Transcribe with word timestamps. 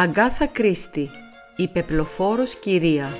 Αγκάθα 0.00 0.46
Κρίστη, 0.46 1.10
η 1.56 1.68
πεπλοφόρος 1.68 2.58
κυρία. 2.58 3.16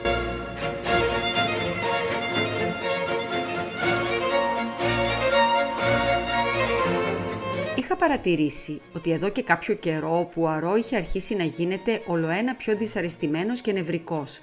Είχα 7.76 7.96
παρατηρήσει 7.96 8.80
ότι 8.94 9.10
εδώ 9.10 9.28
και 9.28 9.42
κάποιο 9.42 9.74
καιρό 9.74 10.18
ο 10.18 10.24
Πουαρό 10.24 10.76
είχε 10.76 10.96
αρχίσει 10.96 11.34
να 11.34 11.44
γίνεται 11.44 12.02
ολοένα 12.06 12.54
πιο 12.54 12.76
δυσαρεστημένος 12.76 13.60
και 13.60 13.72
νευρικός. 13.72 14.40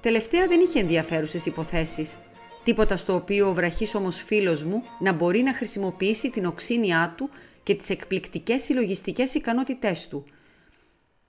Τελευταία 0.00 0.46
δεν 0.46 0.60
είχε 0.60 0.80
ενδιαφέρουσες 0.80 1.46
υποθέσεις. 1.46 2.16
Τίποτα 2.64 2.96
στο 2.96 3.14
οποίο 3.14 3.48
ο 3.48 3.52
βραχής 3.52 3.94
όμως 3.94 4.22
φίλος 4.22 4.64
μου 4.64 4.82
να 4.98 5.12
μπορεί 5.12 5.42
να 5.42 5.54
χρησιμοποιήσει 5.54 6.30
την 6.30 6.46
οξύνια 6.46 7.14
του 7.16 7.30
και 7.62 7.74
τις 7.74 7.90
εκπληκτικές 7.90 8.62
συλλογιστικές 8.62 9.34
ικανότητές 9.34 10.08
του– 10.08 10.24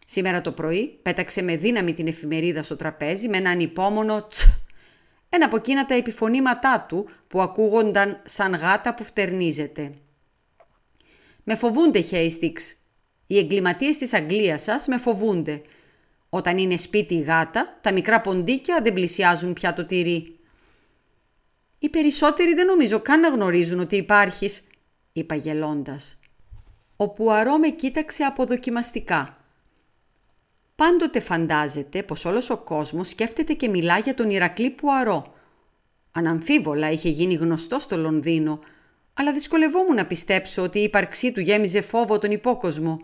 Σήμερα 0.09 0.41
το 0.41 0.51
πρωί 0.51 0.99
πέταξε 1.01 1.41
με 1.41 1.55
δύναμη 1.55 1.93
την 1.93 2.07
εφημερίδα 2.07 2.63
στο 2.63 2.75
τραπέζι 2.75 3.27
με 3.27 3.37
ένα 3.37 3.49
ανυπόμονο 3.49 4.23
τς. 4.23 4.47
Ένα 5.29 5.45
από 5.45 5.55
εκείνα 5.55 5.85
τα 5.85 5.93
επιφωνήματά 5.93 6.85
του 6.87 7.09
που 7.27 7.41
ακούγονταν 7.41 8.21
σαν 8.23 8.55
γάτα 8.55 8.93
που 8.93 9.03
φτερνίζεται. 9.03 9.93
«Με 11.43 11.55
φοβούνται, 11.55 12.01
Χέιστιξ. 12.01 12.75
Οι 13.27 13.37
εγκληματίες 13.37 13.97
της 13.97 14.13
Αγγλίας 14.13 14.61
σας 14.61 14.87
με 14.87 14.97
φοβούνται. 14.97 15.61
Όταν 16.29 16.57
είναι 16.57 16.77
σπίτι 16.77 17.13
η 17.15 17.21
γάτα, 17.21 17.77
τα 17.81 17.91
μικρά 17.91 18.21
ποντίκια 18.21 18.81
δεν 18.83 18.93
πλησιάζουν 18.93 19.53
πια 19.53 19.73
το 19.73 19.85
τυρί». 19.85 20.39
«Οι 21.79 21.89
περισσότεροι 21.89 22.53
δεν 22.53 22.65
νομίζω 22.65 22.99
καν 22.99 23.19
να 23.19 23.29
γνωρίζουν 23.29 23.79
ότι 23.79 23.95
υπάρχεις», 23.95 24.63
είπα 25.13 25.35
γελώντας. 25.35 26.19
Ο 26.95 27.09
Πουαρό 27.09 27.57
με 27.57 27.69
κοίταξε 27.69 28.23
αποδοκιμαστικά. 28.23 29.36
Πάντοτε 30.77 31.19
φαντάζεται 31.19 32.03
πως 32.03 32.25
όλος 32.25 32.49
ο 32.49 32.57
κόσμος 32.57 33.07
σκέφτεται 33.07 33.53
και 33.53 33.69
μιλά 33.69 33.97
για 33.97 34.13
τον 34.13 34.29
Ηρακλή 34.29 34.69
Πουαρό. 34.69 35.33
Αναμφίβολα 36.11 36.91
είχε 36.91 37.09
γίνει 37.09 37.33
γνωστό 37.33 37.79
στο 37.79 37.97
Λονδίνο, 37.97 38.59
αλλά 39.13 39.33
δυσκολευόμουν 39.33 39.95
να 39.95 40.05
πιστέψω 40.05 40.61
ότι 40.61 40.79
η 40.79 40.83
ύπαρξή 40.83 41.31
του 41.31 41.39
γέμιζε 41.39 41.81
φόβο 41.81 42.19
τον 42.19 42.31
υπόκοσμο. 42.31 43.01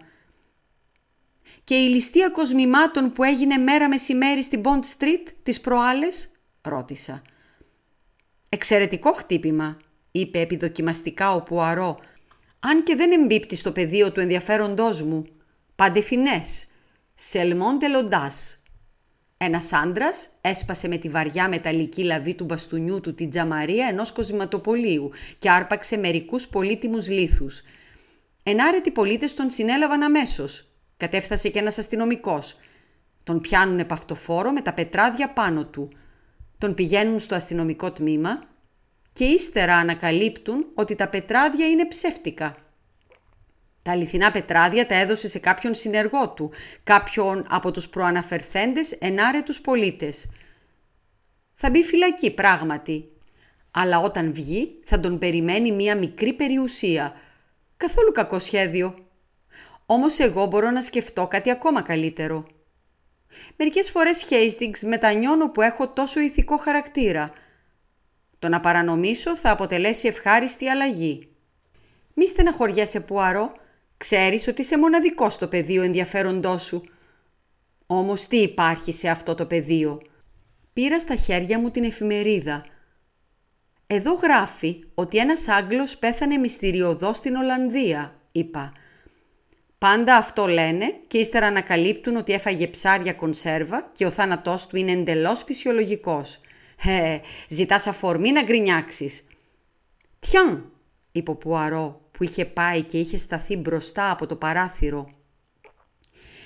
«Και 1.64 1.76
η 1.76 1.88
ληστεία 1.88 2.30
κοσμημάτων 2.30 3.12
που 3.12 3.24
έγινε 3.24 3.58
μέρα 3.58 3.88
μεσημέρι 3.88 4.44
στην 4.44 4.62
Bond 4.64 4.84
Street 4.98 5.28
τις 5.44 5.62
προάλλες» 5.62 6.32
ρώτησα. 6.62 7.22
«Εξαιρετικό 8.50 9.14
χτύπημα», 9.14 9.78
είπε 10.12 10.40
επιδοκιμαστικά 10.40 11.34
ο 11.34 11.42
Πουαρό, 11.42 12.00
«αν 12.60 12.84
και 12.84 12.96
δεν 12.96 13.12
εμπίπτει 13.12 13.56
στο 13.56 13.72
πεδίο 13.72 14.12
του 14.12 14.20
ενδιαφέροντός 14.20 15.02
μου. 15.02 15.26
Παντεφινές, 15.76 16.68
Σελμόν 17.16 17.80
τελοντάς. 17.80 18.64
Ένας 19.38 19.74
άντρας 19.74 20.30
έσπασε 20.42 20.88
με 20.88 20.98
τη 20.98 21.10
βαριά 21.10 21.48
μεταλλική 21.48 22.04
λαβή 22.04 22.34
του 22.34 22.46
μπαστούνιου 22.46 23.02
του 23.02 23.14
την 23.14 23.30
τζαμαρία 23.30 23.88
ενός 23.88 24.12
κοσηματοπολίου 24.12 25.12
και 25.38 25.50
άρπαξε 25.50 25.98
μερικούς 25.98 26.48
πολύτιμους 26.48 27.10
λίθους. 27.10 27.64
Ενάρετοι 28.44 28.92
πολίτες 28.92 29.34
τον 29.34 29.50
συνέλαβαν 29.50 30.04
αμέσως. 30.04 30.68
Κατέφθασε 30.98 31.50
και 31.50 31.60
ένας 31.60 31.78
αστυνομικός. 31.78 32.58
Τον 33.24 33.42
πιάνουν 33.42 33.80
επαυτοφόρο 33.80 34.52
με 34.52 34.62
τα 34.62 34.74
πετράδια 34.74 35.30
πάνω 35.30 35.66
του. 35.66 35.90
Τον 36.58 36.74
πηγαίνουν 36.74 37.20
στο 37.20 37.36
αστυνομικό 37.36 37.92
τμήμα 37.92 38.44
και 39.14 39.24
ύστερα 39.24 39.76
ανακαλύπτουν 39.76 40.66
ότι 40.74 40.96
τα 40.96 41.08
πετράδια 41.08 41.68
είναι 41.68 41.88
ψεύτικα. 41.88 42.56
Τα 43.84 43.92
αληθινά 43.92 44.32
πετράδια 44.32 44.86
τα 44.86 44.96
έδωσε 44.96 45.28
σε 45.28 45.40
κάποιον 45.40 45.74
συνεργό 45.76 46.30
του, 46.30 46.52
κάποιον 46.84 47.46
από 47.50 47.72
τους 47.72 47.90
προαναφερθέντες 47.90 48.92
ενάρετους 48.92 49.62
πολίτες. 49.62 50.30
Θα 51.54 51.70
μπει 51.70 51.84
φυλακή 51.84 52.32
πράγματι, 52.32 53.12
αλλά 53.72 54.00
όταν 54.00 54.34
βγει 54.34 54.80
θα 54.84 55.00
τον 55.00 55.18
περιμένει 55.18 55.72
μία 55.72 55.98
μικρή 55.98 56.34
περιουσία. 56.34 57.14
Καθόλου 57.78 58.12
κακό 58.12 58.40
σχέδιο. 58.40 59.08
Όμως 59.86 60.20
εγώ 60.20 60.46
μπορώ 60.46 60.72
να 60.72 60.82
σκεφτώ 60.82 61.28
κάτι 61.28 61.50
ακόμα 61.50 61.82
καλύτερο. 61.82 62.48
Μερικές 63.56 63.92
φορές 63.92 64.26
Hastings 64.30 64.80
μετανιώνω 64.86 65.50
που 65.50 65.62
έχω 65.62 65.88
τόσο 65.88 66.20
ηθικό 66.20 66.58
χαρακτήρα. 66.58 67.32
Το 68.40 68.50
να 68.50 68.60
παρανομήσω 68.60 69.36
θα 69.36 69.52
αποτελέσει 69.52 70.08
ευχάριστη 70.08 70.68
αλλαγή. 70.68 71.28
Μη 72.14 72.28
στεναχωριέσαι 72.28 73.00
Πουαρό, 73.00 73.52
Ξέρεις 74.04 74.48
ότι 74.48 74.62
είσαι 74.62 74.78
μοναδικό 74.78 75.30
στο 75.30 75.48
πεδίο 75.48 75.82
ενδιαφέροντός 75.84 76.64
σου. 76.64 76.84
Όμως 77.88 78.28
τι 78.28 78.38
υπάρχει 78.38 78.92
σε 78.92 79.10
αυτό 79.10 79.36
το 79.36 79.46
πεδίο; 79.46 80.02
Πήρα 80.74 81.00
στα 81.00 81.16
χέρια 81.16 81.60
μου 81.60 81.70
την 81.70 81.84
εφημερίδα. 81.84 82.66
Εδώ 83.88 84.14
γράφει 84.14 84.84
ότι 84.94 85.18
ένας 85.18 85.48
Άγγλος 85.48 85.98
πέθανε 85.98 86.38
μυστηριωδώς 86.38 87.18
στην 87.18 87.36
Ολλανδία, 87.36 88.20
είπα. 88.32 88.74
Πάντα 89.78 90.16
αυτό 90.16 90.48
λένε 90.48 90.94
και 91.08 91.18
ύστερα 91.18 91.48
ανακαλύπτουν 91.48 92.16
ότι 92.16 92.34
έφαγε 92.34 92.68
ψάρια 92.68 93.14
κονσέρβα 93.14 93.90
και 93.94 94.06
ο 94.06 94.10
θάνατός 94.10 94.68
του 94.68 94.76
είναι 94.76 94.92
εντελώς 94.92 95.44
φυσιολογικός. 95.44 96.40
Ε, 96.86 97.18
ζητάς 97.50 97.88
αφορμή 97.88 98.32
να 98.32 98.44
γκρινιάξεις. 98.44 99.24
«Τιάν», 100.20 100.72
είπε 101.12 101.32
ο 101.32 101.36
Πουαρό 101.36 102.03
που 102.18 102.24
είχε 102.24 102.46
πάει 102.46 102.82
και 102.82 103.00
είχε 103.00 103.18
σταθεί 103.18 103.56
μπροστά 103.58 104.12
από 104.12 104.26
το 104.26 104.36
παράθυρο. 104.36 105.10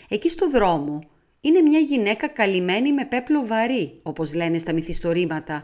Εκεί 0.09 0.29
στο 0.29 0.50
δρόμο 0.50 1.03
είναι 1.41 1.61
μια 1.61 1.79
γυναίκα 1.79 2.28
καλυμμένη 2.28 2.94
με 2.94 3.05
πέπλο 3.05 3.45
βαρύ, 3.45 4.00
όπως 4.03 4.33
λένε 4.33 4.57
στα 4.57 4.73
μυθιστορήματα. 4.73 5.63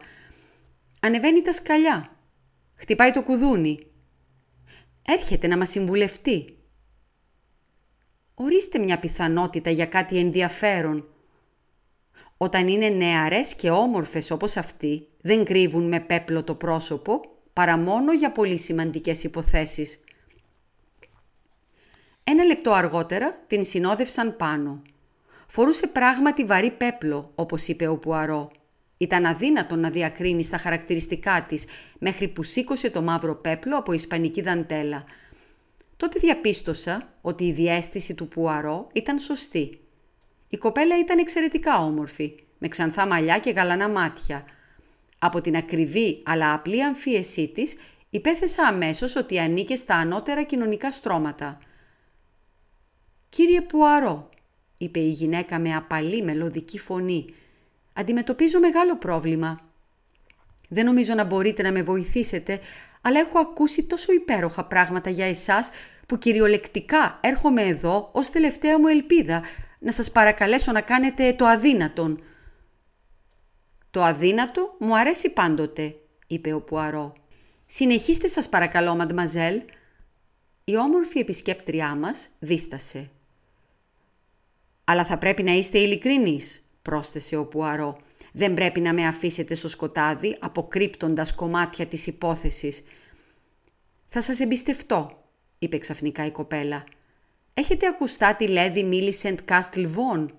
Ανεβαίνει 1.01 1.41
τα 1.41 1.53
σκαλιά. 1.53 2.17
Χτυπάει 2.75 3.11
το 3.11 3.23
κουδούνι. 3.23 3.79
Έρχεται 5.07 5.47
να 5.47 5.57
μας 5.57 5.69
συμβουλευτεί. 5.69 6.57
Ορίστε 8.33 8.79
μια 8.79 8.99
πιθανότητα 8.99 9.69
για 9.69 9.85
κάτι 9.85 10.17
ενδιαφέρον. 10.17 11.07
Όταν 12.37 12.67
είναι 12.67 12.89
νεαρές 12.89 13.55
και 13.55 13.69
όμορφες 13.69 14.31
όπως 14.31 14.57
αυτή, 14.57 15.07
δεν 15.21 15.45
κρύβουν 15.45 15.87
με 15.87 15.99
πέπλο 15.99 16.43
το 16.43 16.55
πρόσωπο 16.55 17.21
παρά 17.53 17.77
μόνο 17.77 18.13
για 18.13 18.31
πολύ 18.31 18.57
σημαντικές 18.57 19.23
υποθέσεις. 19.23 19.99
Ένα 22.23 22.43
λεπτό 22.43 22.71
αργότερα 22.71 23.43
την 23.47 23.65
συνόδευσαν 23.65 24.35
πάνω. 24.35 24.81
Φορούσε 25.47 25.87
πράγματι 25.87 26.45
βαρύ 26.45 26.71
πέπλο, 26.71 27.31
όπως 27.35 27.67
είπε 27.67 27.87
ο 27.87 27.97
Πουαρό. 27.97 28.51
Ήταν 28.97 29.25
αδύνατο 29.25 29.75
να 29.75 29.89
διακρίνει 29.89 30.43
στα 30.43 30.57
χαρακτηριστικά 30.57 31.45
της, 31.47 31.65
μέχρι 31.99 32.27
που 32.27 32.43
σήκωσε 32.43 32.89
το 32.89 33.01
μαύρο 33.01 33.35
πέπλο 33.35 33.77
από 33.77 33.93
ισπανική 33.93 34.41
δαντέλα. 34.41 35.03
Τότε 35.97 36.19
διαπίστωσα 36.19 37.13
ότι 37.21 37.43
η 37.43 37.51
διέστηση 37.51 38.13
του 38.15 38.27
Πουαρό 38.27 38.87
ήταν 38.93 39.19
σωστή. 39.19 39.79
Η 40.47 40.57
κοπέλα 40.57 40.99
ήταν 40.99 41.17
εξαιρετικά 41.17 41.77
όμορφη, 41.77 42.35
με 42.57 42.67
ξανθά 42.67 43.07
μαλλιά 43.07 43.39
και 43.39 43.51
γαλανά 43.51 43.89
μάτια– 43.89 44.45
από 45.25 45.41
την 45.41 45.55
ακριβή 45.55 46.21
αλλά 46.25 46.53
απλή 46.53 46.83
αμφίεσή 46.83 47.47
της 47.47 47.75
υπέθεσα 48.09 48.63
αμέσως 48.63 49.15
ότι 49.15 49.39
ανήκε 49.39 49.75
στα 49.75 49.95
ανώτερα 49.95 50.43
κοινωνικά 50.43 50.91
στρώματα. 50.91 51.57
«Κύριε 53.29 53.61
Πουαρό», 53.61 54.29
είπε 54.77 54.99
η 54.99 55.09
γυναίκα 55.09 55.59
με 55.59 55.75
απαλή 55.75 56.23
μελωδική 56.23 56.79
φωνή, 56.79 57.25
«αντιμετωπίζω 57.93 58.59
μεγάλο 58.59 58.97
πρόβλημα. 58.97 59.59
Δεν 60.69 60.85
νομίζω 60.85 61.13
να 61.13 61.23
μπορείτε 61.23 61.63
να 61.63 61.71
με 61.71 61.83
βοηθήσετε, 61.83 62.59
αλλά 63.01 63.19
έχω 63.19 63.39
ακούσει 63.39 63.83
τόσο 63.83 64.13
υπέροχα 64.13 64.65
πράγματα 64.65 65.09
για 65.09 65.25
εσάς 65.25 65.69
που 66.07 66.17
κυριολεκτικά 66.17 67.19
έρχομαι 67.21 67.61
εδώ 67.61 68.09
ως 68.11 68.29
τελευταία 68.29 68.79
μου 68.79 68.87
ελπίδα 68.87 69.43
να 69.79 69.91
σας 69.91 70.11
παρακαλέσω 70.11 70.71
να 70.71 70.81
κάνετε 70.81 71.33
το 71.33 71.45
αδύνατον». 71.45 72.23
«Το 73.93 74.03
αδύνατο 74.03 74.75
μου 74.79 74.97
αρέσει 74.97 75.29
πάντοτε», 75.29 75.95
είπε 76.27 76.53
ο 76.53 76.61
Πουαρό. 76.61 77.13
«Συνεχίστε 77.65 78.27
σας 78.27 78.49
παρακαλώ, 78.49 78.95
μαντμαζέλ». 78.95 79.61
Η 80.63 80.77
όμορφη 80.77 81.19
επισκέπτριά 81.19 81.95
μας 81.95 82.29
δίστασε. 82.39 83.09
«Αλλά 84.83 85.05
θα 85.05 85.17
πρέπει 85.17 85.43
να 85.43 85.51
είστε 85.51 85.77
ειλικρινείς», 85.77 86.61
πρόσθεσε 86.81 87.35
ο 87.35 87.45
Πουαρό. 87.45 87.99
«Δεν 88.31 88.53
πρέπει 88.53 88.79
να 88.79 88.93
με 88.93 89.07
αφήσετε 89.07 89.55
στο 89.55 89.67
σκοτάδι, 89.67 90.37
αποκρύπτοντας 90.39 91.35
κομμάτια 91.35 91.85
της 91.85 92.07
υπόθεσης». 92.07 92.83
«Θα 94.07 94.21
σας 94.21 94.39
εμπιστευτώ», 94.39 95.23
είπε 95.59 95.77
ξαφνικά 95.77 96.25
η 96.25 96.31
κοπέλα. 96.31 96.83
«Έχετε 97.53 97.87
ακουστά 97.87 98.35
τη 98.35 98.47
Λέδη 98.47 98.83
Μίλισεντ 98.83 99.39
Κάστλ 99.45 99.85
Βον» 99.85 100.33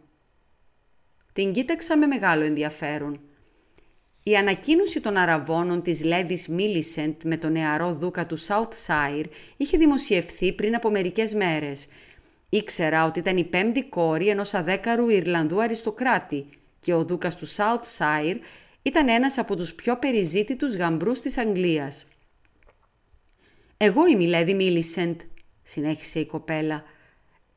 Την 1.33 1.53
κοίταξα 1.53 1.97
με 1.97 2.07
μεγάλο 2.07 2.45
ενδιαφέρον. 2.45 3.21
Η 4.27 4.37
ανακοίνωση 4.37 5.01
των 5.01 5.17
αραβώνων 5.17 5.83
της 5.83 6.05
Λέδης 6.05 6.49
Μίλισεντ 6.49 7.23
με 7.25 7.37
τον 7.37 7.53
νεαρό 7.53 7.95
δούκα 7.95 8.27
του 8.27 8.39
Southsire 8.39 9.25
είχε 9.57 9.79
δημοσιευθεί 9.79 10.53
πριν 10.53 10.75
από 10.75 10.91
μερικές 10.91 11.35
μέρες. 11.35 11.87
Ήξερα 12.49 13.05
ότι 13.05 13.19
ήταν 13.19 13.37
η 13.37 13.45
πέμπτη 13.45 13.85
κόρη 13.85 14.29
ενός 14.29 14.55
αδέκαρου 14.55 15.09
Ιρλανδού 15.09 15.63
αριστοκράτη 15.63 16.47
και 16.81 16.95
ο 16.95 17.05
δούκας 17.05 17.37
του 17.37 17.47
Southshire 17.49 18.37
ήταν 18.83 19.09
ένας 19.09 19.39
από 19.39 19.57
τους 19.57 19.75
πιο 19.75 19.99
περιζήτητους 19.99 20.77
γαμπρούς 20.77 21.21
της 21.21 21.39
Αγγλίας. 21.39 22.07
«Εγώ 23.77 24.07
είμαι 24.07 24.23
η 24.23 24.27
Λέδη 24.27 24.55
Μίλισεντ», 24.55 25.21
συνέχισε 25.63 26.21
η 26.21 26.27
κοπέλα. 26.27 26.85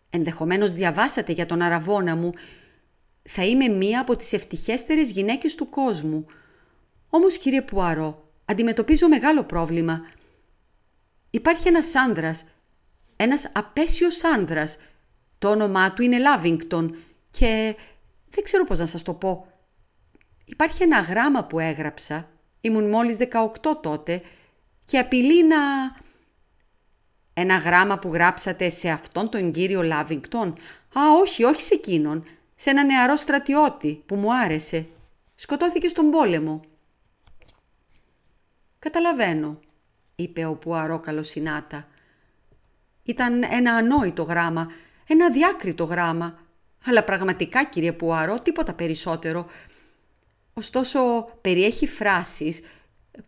«Ενδεχομένως 0.09 0.73
διαβάσατε 0.73 1.31
για 1.31 1.45
τον 1.45 1.61
αραβόνα 1.61 2.15
μου. 2.15 2.33
Θα 3.23 3.45
είμαι 3.45 3.67
μία 3.67 3.99
από 3.99 4.15
τις 4.15 4.33
ευτυχέστερες 4.33 5.11
γυναίκες 5.11 5.55
του 5.55 5.65
κόσμου. 5.65 6.25
Όμως 7.17 7.37
κύριε 7.37 7.61
Πουαρό, 7.61 8.31
αντιμετωπίζω 8.45 9.07
μεγάλο 9.07 9.43
πρόβλημα. 9.43 10.05
Υπάρχει 11.29 11.67
ένας 11.67 11.95
άνδρας, 11.95 12.45
ένας 13.15 13.51
απέσιος 13.53 14.23
άνδρας. 14.23 14.77
Το 15.37 15.49
όνομά 15.49 15.93
του 15.93 16.01
είναι 16.01 16.17
Λάβινγκτον 16.17 16.95
και 17.31 17.75
δεν 18.29 18.43
ξέρω 18.43 18.63
πώς 18.63 18.79
να 18.79 18.85
σας 18.85 19.01
το 19.03 19.13
πω. 19.13 19.47
Υπάρχει 20.45 20.83
ένα 20.83 20.99
γράμμα 20.99 21.43
που 21.43 21.59
έγραψα, 21.59 22.29
ήμουν 22.61 22.89
μόλις 22.89 23.17
18 23.17 23.81
τότε 23.81 24.21
και 24.85 24.97
απειλεί 24.97 25.47
να... 25.47 25.57
Ένα 27.33 27.57
γράμμα 27.57 27.99
που 27.99 28.13
γράψατε 28.13 28.69
σε 28.69 28.89
αυτόν 28.89 29.29
τον 29.29 29.51
κύριο 29.51 29.81
Λάβινγκτον. 29.81 30.47
Α, 30.99 31.01
όχι, 31.21 31.43
όχι 31.43 31.61
σε 31.61 31.73
εκείνον. 31.73 32.25
Σε 32.55 32.69
ένα 32.69 32.83
νεαρό 32.83 33.15
στρατιώτη 33.15 34.03
που 34.05 34.15
μου 34.15 34.33
άρεσε. 34.35 34.87
Σκοτώθηκε 35.35 35.87
στον 35.87 36.09
πόλεμο. 36.09 36.61
«Καταλαβαίνω», 38.79 39.59
είπε 40.15 40.45
ο 40.45 40.53
Πουαρό 40.55 40.99
καλοσυνάτα. 40.99 41.87
Ήταν 43.03 43.43
ένα 43.43 43.73
ανόητο 43.73 44.23
γράμμα, 44.23 44.71
ένα 45.07 45.31
διάκριτο 45.31 45.83
γράμμα. 45.83 46.39
Αλλά 46.85 47.03
πραγματικά, 47.03 47.65
κύριε 47.65 47.91
Πουαρό, 47.91 48.39
τίποτα 48.39 48.73
περισσότερο. 48.73 49.47
Ωστόσο, 50.53 51.29
περιέχει 51.41 51.87
φράσεις 51.87 52.61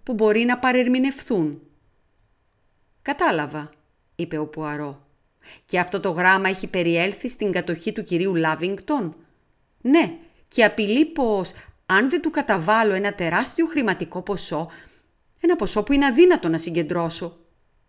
που 0.03 0.13
μπορεί 0.13 0.43
να 0.43 0.57
παρερμηνευθούν. 0.57 1.61
«Κατάλαβα», 3.01 3.69
είπε 4.15 4.37
ο 4.37 4.47
Πουαρό. 4.47 5.07
«Και 5.65 5.79
αυτό 5.79 5.99
το 5.99 6.11
γράμμα 6.11 6.49
έχει 6.49 6.67
περιέλθει 6.67 7.29
στην 7.29 7.51
κατοχή 7.51 7.91
του 7.91 8.03
κυρίου 8.03 8.35
Λάβινγκτον» 8.35 9.15
«Ναι, 9.81 10.17
και 10.47 10.63
απειλεί 10.63 11.05
πως 11.05 11.53
αν 11.85 12.09
δεν 12.09 12.21
του 12.21 12.29
καταβάλω 12.29 12.93
ένα 12.93 13.13
τεράστιο 13.13 13.65
χρηματικό 13.65 14.21
ποσό, 14.21 14.69
ένα 15.39 15.55
ποσό 15.55 15.83
που 15.83 15.93
είναι 15.93 16.05
αδύνατο 16.05 16.49
να 16.49 16.57
συγκεντρώσω. 16.57 17.37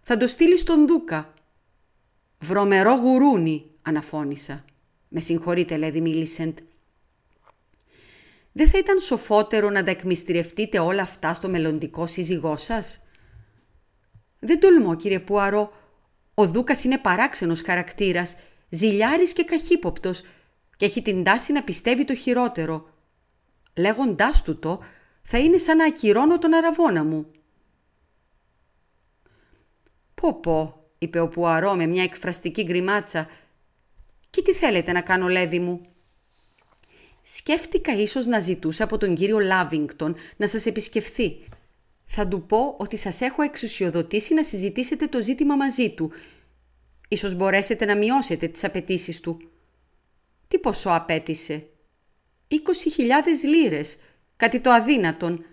Θα 0.01 0.17
το 0.17 0.27
στείλει 0.27 0.59
στον 0.59 0.87
Δούκα. 0.87 1.35
Βρωμερό 2.39 2.95
γουρούνι, 2.95 3.71
αναφώνησα. 3.83 4.65
Με 5.09 5.21
συγχωρείτε, 5.21 5.77
Λέδη 5.77 6.01
Μίλισεντ. 6.01 6.59
Δεν 8.53 8.69
θα 8.69 8.79
ήταν 8.79 8.99
σοφότερο 8.99 9.71
να 9.71 9.85
τα 9.85 9.91
εκμυστηρευτείτε 9.91 10.79
όλα 10.79 11.03
αυτά 11.03 11.35
στο 11.35 11.49
μελλοντικό 11.49 12.07
σύζυγό 12.07 12.57
σας; 12.57 13.01
Δεν 14.39 14.61
τολμώ, 14.61 14.97
κύριε 14.97 15.21
Πουαρό. 15.21 15.73
Ο 16.35 16.47
Δούκας 16.47 16.85
είναι 16.85 16.99
παράξενος 16.99 17.63
χαρακτήρας, 17.63 18.37
ζηλιάρης 18.69 19.33
και 19.33 19.45
καχύποπτος 19.45 20.23
και 20.77 20.85
έχει 20.85 21.03
την 21.03 21.25
τάση 21.25 21.53
να 21.53 21.63
πιστεύει 21.63 22.05
το 22.05 22.15
χειρότερο. 22.15 22.89
Λέγοντάς 23.77 24.43
του 24.43 24.59
το, 24.59 24.83
θα 25.23 25.39
είναι 25.39 25.57
σαν 25.57 25.77
να 25.77 25.85
ακυρώνω 25.85 26.39
τον 26.39 26.55
αραβόνα 26.55 27.05
μου. 27.05 27.31
«Πω 30.21 30.41
πω», 30.41 30.81
είπε 30.99 31.21
ο 31.21 31.29
Πουαρό 31.29 31.75
με 31.75 31.87
μια 31.87 32.03
εκφραστική 32.03 32.63
γκριμάτσα. 32.63 33.29
«Και 34.31 34.43
τι 34.43 34.53
θέλετε 34.53 34.93
να 34.93 35.01
κάνω, 35.01 35.29
λέδι 35.29 35.59
μου» 35.59 35.81
σκέφτηκα 37.23 37.93
ίσως 37.93 38.27
να 38.27 38.39
ζητούσα 38.39 38.85
από 38.85 38.99
τον 38.99 39.15
κύριο 39.15 39.39
Λάβινγκτον 39.39 40.17
να 40.37 40.47
σας 40.47 40.67
επισκεφθεί. 40.67 41.39
Θα 42.05 42.29
του 42.29 42.43
πω 42.43 42.75
ότι 42.79 42.97
σας 42.97 43.21
έχω 43.21 43.43
εξουσιοδοτήσει 43.43 44.35
να 44.35 44.45
συζητήσετε 44.45 45.07
το 45.07 45.23
ζήτημα 45.23 45.57
μαζί 45.57 45.91
του. 45.91 46.13
Ίσως 47.09 47.35
μπορέσετε 47.35 47.85
να 47.85 47.97
μειώσετε 47.97 48.47
τις 48.47 48.65
απαιτήσεις 48.65 49.21
του. 49.21 49.51
Τι 50.49 50.59
ποσό 50.59 50.91
απέτησε; 50.91 51.67
20.000 52.49 52.57
λίρες. 53.45 53.99
Κάτι 54.37 54.61
το 54.61 54.71
αδύνατον. 54.71 55.45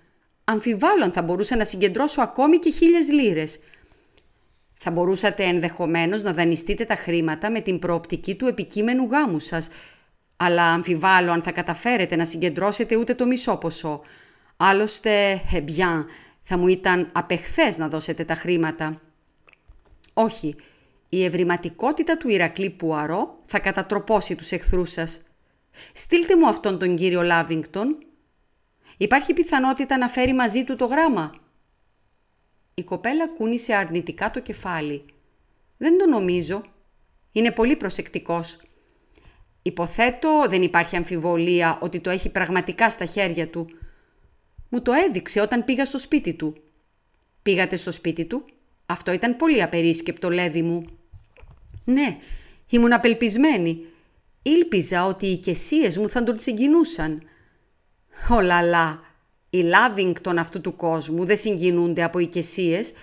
Αμφιβάλλω 0.44 1.04
αν 1.04 1.12
θα 1.12 1.22
μπορούσα 1.22 1.56
να 1.56 1.66
συγκεντρώσω 1.66 2.22
ακόμη 2.22 2.58
και 2.58 2.72
χίλιες 2.72 3.10
λίρες. 3.10 3.60
Θα 4.78 4.92
μπορούσατε 4.92 5.44
ενδεχομένως 5.44 6.24
να 6.24 6.34
δανειστείτε 6.34 6.86
τα 6.86 6.96
χρήματα 6.96 7.52
με 7.52 7.60
την 7.60 7.80
προοπτική 7.80 8.36
του 8.36 8.48
επικείμενου 8.48 9.08
γάμου 9.12 9.40
σας 9.40 9.70
αλλά 10.38 10.64
αμφιβάλλω 10.64 11.32
αν 11.32 11.42
θα 11.42 11.52
καταφέρετε 11.52 12.16
να 12.16 12.26
συγκεντρώσετε 12.26 12.96
ούτε 12.96 13.14
το 13.14 13.26
μισό 13.26 13.58
ποσό. 13.58 14.02
Άλλωστε, 14.58 15.42
εμπιάν, 15.54 16.06
θα 16.42 16.58
μου 16.58 16.68
ήταν 16.68 17.10
απεχθές 17.12 17.78
να 17.78 17.88
δώσετε 17.88 18.24
τα 18.24 18.36
χρήματα. 18.36 19.02
Όχι, 20.14 20.56
η 21.10 21.26
ευρηματικότητα 21.26 22.18
του 22.18 22.30
Ηρακλή 22.30 22.70
Πουαρό 22.70 23.40
θα 23.46 23.60
κατατροπώσει 23.60 24.36
τους 24.36 24.52
εχθρούς 24.52 24.92
σας. 24.92 25.22
Στείλτε 25.94 26.36
μου 26.36 26.48
αυτόν 26.48 26.80
τον 26.80 26.96
κύριο 26.96 27.22
Λάβινγκτον. 27.22 27.98
Υπάρχει 28.98 29.34
πιθανότητα 29.34 29.98
να 29.98 30.08
φέρει 30.08 30.34
μαζί 30.34 30.64
του 30.64 30.76
το 30.76 30.86
γράμμα. 30.86 31.32
Η 32.80 32.84
κοπέλα 32.84 33.28
κούνησε 33.28 33.74
αρνητικά 33.74 34.32
το 34.32 34.42
κεφάλι. 34.42 35.06
Δεν 35.78 35.98
το 35.98 36.06
νομίζω. 36.06 36.64
Είναι 37.32 37.52
πολύ 37.52 37.76
προσεκτικός. 37.76 38.60
Υποθέτω 39.62 40.46
δεν 40.50 40.62
υπάρχει 40.62 40.96
αμφιβολία 40.96 41.78
ότι 41.82 42.00
το 42.00 42.10
έχει 42.10 42.30
πραγματικά 42.30 42.90
στα 42.90 43.06
χέρια 43.06 43.48
του. 43.50 43.70
Μου 44.70 44.82
το 44.82 44.92
έδειξε 44.92 45.42
όταν 45.42 45.64
πήγα 45.64 45.86
στο 45.86 46.00
σπίτι 46.00 46.34
του. 46.34 46.56
Πήγατε 47.42 47.76
στο 47.76 47.92
σπίτι 47.92 48.26
του; 48.26 48.46
Αυτό 48.86 49.12
ήταν 49.12 49.36
πολύ 49.36 49.62
απερίσκεπτο, 49.62 50.30
λέδι 50.30 50.62
μου. 50.62 50.86
Ναι, 51.84 52.18
ήμουν 52.70 52.94
απελπισμένη. 52.94 53.86
Ήλπιζα 54.42 55.06
ότι 55.06 55.28
οι 55.28 55.32
οικεσίες 55.32 55.98
μου 55.98 56.10
θα 56.10 56.24
τον 56.24 56.40
συγκινούσαν. 56.40 57.22
Ολαλά, 58.30 59.02
οι 59.58 59.64
Λάβινγκτον 59.64 60.38
αυτού 60.38 60.62
του 60.62 60.76
κόσμου 60.76 61.26
δεν 61.26 61.38
συγκινούνται 61.38 62.04
από 62.04 62.20
οικεσίες. 62.20 62.94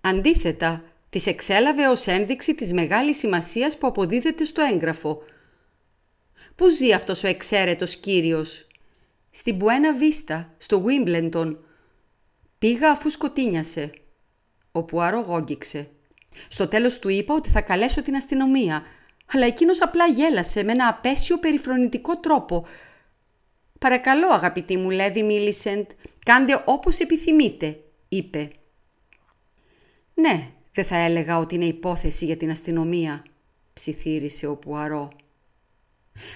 Αντίθετα, 0.00 0.82
τις 1.10 1.26
εξέλαβε 1.26 1.88
ως 1.88 2.06
ένδειξη 2.06 2.54
της 2.54 2.72
μεγάλης 2.72 3.18
σημασίας 3.18 3.78
που 3.78 3.86
αποδίδεται 3.86 4.44
στο 4.44 4.62
έγγραφο– 4.72 5.18
Πού 6.56 6.68
ζει 6.68 6.92
αυτός 6.92 7.24
ο 7.24 7.26
εξαίρετος 7.26 7.96
κύριος; 7.96 8.66
Στην 9.30 9.56
Μπουένα 9.56 9.92
Βίστα, 9.94 10.54
στο 10.56 10.80
Βίμπλεντον. 10.80 11.64
Πήγα 12.58 12.90
αφού 12.90 13.10
σκοτίνιασε. 13.10 13.90
Ο 14.72 14.82
Πουαρό 14.82 15.20
γόγγιξε. 15.20 15.88
Στο 16.48 16.68
τέλος 16.68 16.98
του 16.98 17.08
είπα 17.08 17.34
ότι 17.34 17.48
θα 17.48 17.60
καλέσω 17.60 18.02
την 18.02 18.16
αστυνομία, 18.16 18.82
αλλά 19.32 19.46
εκείνος 19.46 19.82
απλά 19.82 20.06
γέλασε 20.06 20.62
με 20.62 20.72
ένα 20.72 20.88
απέσιο 20.88 21.38
περιφρονητικό 21.38 22.16
τρόπο. 22.16 22.66
«Παρακαλώ 23.78 24.28
αγαπητή 24.28 24.76
μου 24.76 24.90
Λέδη 24.90 25.22
Μίλισεντ, 25.22 25.86
κάντε 26.24 26.62
όπως 26.64 26.98
επιθυμείτε», 26.98 27.80
είπε. 28.08 28.50
«Ναι, 30.14 30.48
δεν 30.72 30.84
θα 30.84 30.96
έλεγα 30.96 31.38
ότι 31.38 31.54
είναι 31.54 31.64
υπόθεση 31.64 32.24
για 32.24 32.36
την 32.36 32.50
αστυνομία», 32.50 33.24
ψιθύρισε 33.72 34.46
ο 34.46 34.56
Πουαρό. 34.56 35.12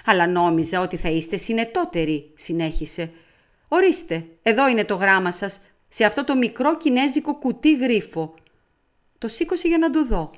Αλλά 0.04 0.26
νόμιζα 0.26 0.80
ότι 0.80 0.96
θα 0.96 1.08
είστε 1.08 1.36
συνετότεροι, 1.36 2.30
συνέχισε. 2.34 3.12
Ορίστε, 3.68 4.26
εδώ 4.42 4.68
είναι 4.68 4.84
το 4.84 4.94
γράμμα 4.94 5.32
σας, 5.32 5.60
σε 5.88 6.04
αυτό 6.04 6.24
το 6.24 6.36
μικρό 6.36 6.76
κινέζικο 6.76 7.34
κουτί 7.38 7.76
γρίφο. 7.76 8.34
Το 9.18 9.28
σήκωσε 9.28 9.68
για 9.68 9.78
να 9.78 9.90
το 9.90 10.06
δω. 10.06 10.30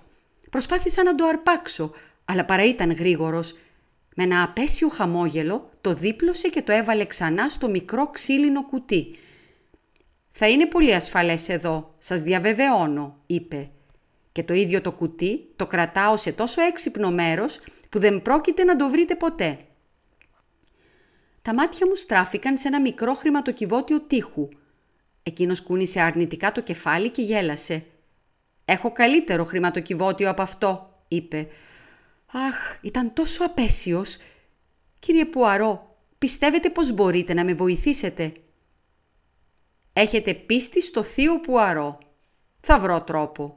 Προσπάθησα 0.50 1.02
να 1.02 1.14
το 1.14 1.25
αρπάξω, 1.25 1.92
αλλά 2.25 2.44
παρά 2.44 2.64
ήταν 2.64 2.92
γρήγορος. 2.92 3.56
Με 4.14 4.25
ένα 4.25 4.42
απέσιο 4.42 4.88
χαμόγελο 4.88 5.71
το 5.81 5.95
δίπλωσε 5.95 6.49
και 6.49 6.62
το 6.62 6.73
έβαλε 6.73 7.04
ξανά 7.04 7.49
στο 7.49 7.69
μικρό 7.69 8.07
ξύλινο 8.11 8.66
κουτί. 8.66 9.16
«Θα 10.33 10.49
είναι 10.49 10.66
πολύ 10.66 10.95
ασφαλές 10.95 11.49
εδώ, 11.49 11.95
σας 11.99 12.23
διαβεβαιώνω», 12.23 13.16
είπε. 13.26 13.71
Και 14.33 14.45
το 14.45 14.54
ίδιο 14.54 14.81
το 14.81 14.92
κουτί 14.92 15.49
το 15.57 15.66
κρατάω 15.66 16.16
σε 16.16 16.33
τόσο 16.33 16.62
έξυπνο 16.62 17.11
μέρος 17.11 17.61
που 17.88 17.99
δεν 17.99 18.23
πρόκειται 18.23 18.64
να 18.64 18.76
το 18.76 18.88
βρείτε 18.88 19.14
ποτέ. 19.14 19.59
Τα 21.42 21.54
μάτια 21.54 21.87
μου 21.87 21.95
στράφηκαν 21.95 22.57
σε 22.57 22.69
ένα 22.69 22.81
μικρό 22.81 23.14
χρηματοκιβώτιο 23.14 24.00
τείχου. 24.00 24.49
Εκείνος 25.23 25.62
κούνησε 25.62 26.00
αρνητικά 26.00 26.52
το 26.52 26.61
κεφάλι 26.61 27.11
και 27.11 27.23
γέλασε. 27.23 27.85
«Έχω 28.64 28.92
καλύτερο 28.92 29.45
χρηματοκιβώτιο 29.45 30.31
από 30.31 30.42
αυτό», 30.42 31.02
είπε. 31.09 31.49
«Αχ, 32.32 32.78
ήταν 32.80 33.12
τόσο 33.12 33.44
απέσιος. 33.44 34.18
Κύριε 34.98 35.24
Πουαρό, 35.24 35.96
πιστεύετε 36.18 36.70
πως 36.70 36.92
μπορείτε 36.92 37.34
να 37.34 37.44
με 37.44 37.54
βοηθήσετε». 37.54 38.32
«Έχετε 39.92 40.34
πίστη 40.34 40.82
στο 40.82 41.02
θείο 41.02 41.40
Πουαρό. 41.40 41.98
Θα 42.60 42.78
βρω 42.78 43.02
τρόπο». 43.02 43.56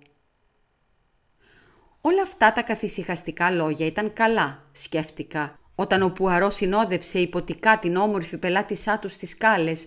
Όλα 2.02 2.22
αυτά 2.22 2.54
τα 2.54 2.62
καθησυχαστικά 2.62 3.52
λόγια 3.52 3.86
ήταν 3.86 4.14
καλά, 4.14 4.68
σκέφτηκα, 4.72 5.60
όταν 5.76 6.02
ο 6.02 6.10
Πουαρό 6.10 6.50
συνόδευσε 6.50 7.20
υποτικά 7.20 7.80
την 7.80 7.96
όμορφη 7.96 8.38
πελάτησά 8.38 9.00
του 9.00 9.10
στις 9.10 9.30
σκάλες, 9.30 9.86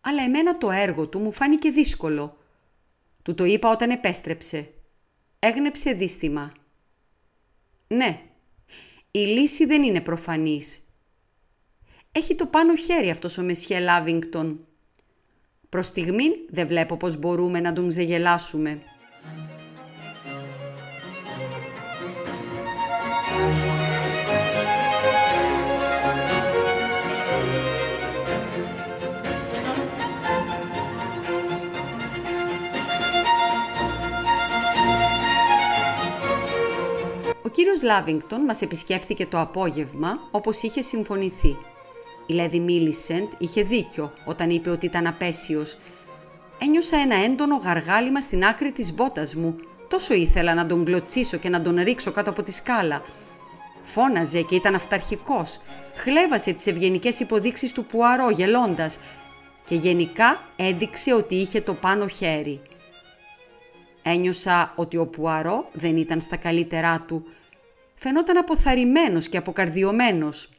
αλλά 0.00 0.22
εμένα 0.22 0.58
το 0.58 0.70
έργο 0.70 1.08
του 1.08 1.18
μου 1.18 1.32
φάνηκε 1.32 1.70
δύσκολο. 1.70 2.36
Του 3.22 3.34
το 3.34 3.44
είπα 3.44 3.70
όταν 3.70 3.90
επέστρεψε. 3.90 4.72
Έγνεψε 5.38 5.92
δίστημα. 5.92 6.52
Ναι, 7.92 8.20
η 9.10 9.18
λύση 9.18 9.66
δεν 9.66 9.82
είναι 9.82 10.00
προφανής. 10.00 10.80
Έχει 12.12 12.34
το 12.34 12.46
πάνω 12.46 12.76
χέρι 12.76 13.10
αυτός 13.10 13.38
ο 13.38 13.42
Μεσιέ 13.42 13.78
Λάβινγκτον. 13.78 14.66
Προς 15.68 15.86
στιγμήν 15.86 16.32
δεν 16.48 16.66
βλέπω 16.66 16.96
πως 16.96 17.16
μπορούμε 17.16 17.60
να 17.60 17.72
τον 17.72 17.88
ξεγελάσουμε. 17.88 18.82
Κύριος 37.62 37.82
Λάβινγκτον 37.82 38.40
μας 38.40 38.62
επισκέφθηκε 38.62 39.26
το 39.26 39.40
απόγευμα 39.40 40.18
όπως 40.30 40.62
είχε 40.62 40.82
συμφωνηθεί. 40.82 41.56
Η 42.26 42.32
Λέδη 42.32 42.60
Μίλισεντ 42.60 43.32
είχε 43.38 43.62
δίκιο 43.62 44.12
όταν 44.24 44.50
είπε 44.50 44.70
ότι 44.70 44.86
ήταν 44.86 45.06
απέσιος. 45.06 45.78
Ένιωσα 46.58 46.96
ένα 46.96 47.14
έντονο 47.14 47.56
γαργάλιμα 47.56 48.20
στην 48.20 48.44
άκρη 48.44 48.72
της 48.72 48.94
μπότας 48.94 49.34
μου. 49.34 49.56
Τόσο 49.88 50.14
ήθελα 50.14 50.54
να 50.54 50.66
τον 50.66 50.84
κλωτσίσω 50.84 51.36
και 51.36 51.48
να 51.48 51.62
τον 51.62 51.82
ρίξω 51.82 52.12
κάτω 52.12 52.30
από 52.30 52.42
τη 52.42 52.52
σκάλα. 52.52 53.02
Φώναζε 53.82 54.42
και 54.42 54.54
ήταν 54.54 54.74
αυταρχικός. 54.74 55.60
Χλέβασε 55.94 56.52
τις 56.52 56.66
ευγενικές 56.66 57.20
υποδείξεις 57.20 57.72
του 57.72 57.84
Πουαρό 57.84 58.30
γελώντας 58.30 58.98
και 59.64 59.74
γενικά 59.74 60.40
έδειξε 60.56 61.14
ότι 61.14 61.34
είχε 61.34 61.60
το 61.60 61.74
πάνω 61.74 62.06
χέρι. 62.06 62.60
Ένιωσα 64.02 64.72
ότι 64.76 64.96
ο 64.96 65.06
Πουαρό 65.06 65.68
δεν 65.72 65.96
ήταν 65.96 66.20
στα 66.20 66.36
καλύτερά 66.36 67.04
του 67.06 67.24
φαινόταν 68.02 68.36
αποθαρρυμένος 68.36 69.28
και 69.28 69.36
αποκαρδιωμένος. 69.36 70.50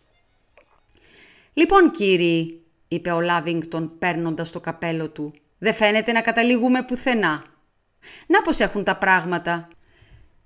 «Λοιπόν 1.53 1.91
κύριοι», 1.91 2.61
είπε 2.87 3.11
ο 3.11 3.21
Λάβινγκτον 3.21 3.97
παίρνοντας 3.99 4.51
το 4.51 4.59
καπέλο 4.59 5.09
του, 5.09 5.33
«δεν 5.57 5.73
φαίνεται 5.73 6.11
να 6.11 6.21
καταλήγουμε 6.21 6.83
πουθενά. 6.83 7.43
Να 8.27 8.41
πως 8.41 8.59
έχουν 8.59 8.83
τα 8.83 8.97
πράγματα. 8.97 9.67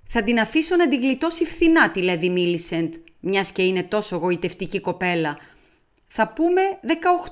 Θα 0.08 0.24
την 0.24 0.40
αφήσω 0.40 0.76
να 0.76 0.88
την 0.88 1.02
γλιτώσει 1.02 1.46
φθηνά 1.46 1.92
τη 1.92 2.02
Λέδη 2.02 2.30
Μίλισεντ, 2.30 2.94
μιας 3.20 3.52
και 3.52 3.64
είναι 3.64 3.84
τόσο 3.84 4.16
γοητευτική 4.16 4.80
κοπέλα. 4.80 5.38
Θα 6.08 6.28
πούμε 6.28 6.62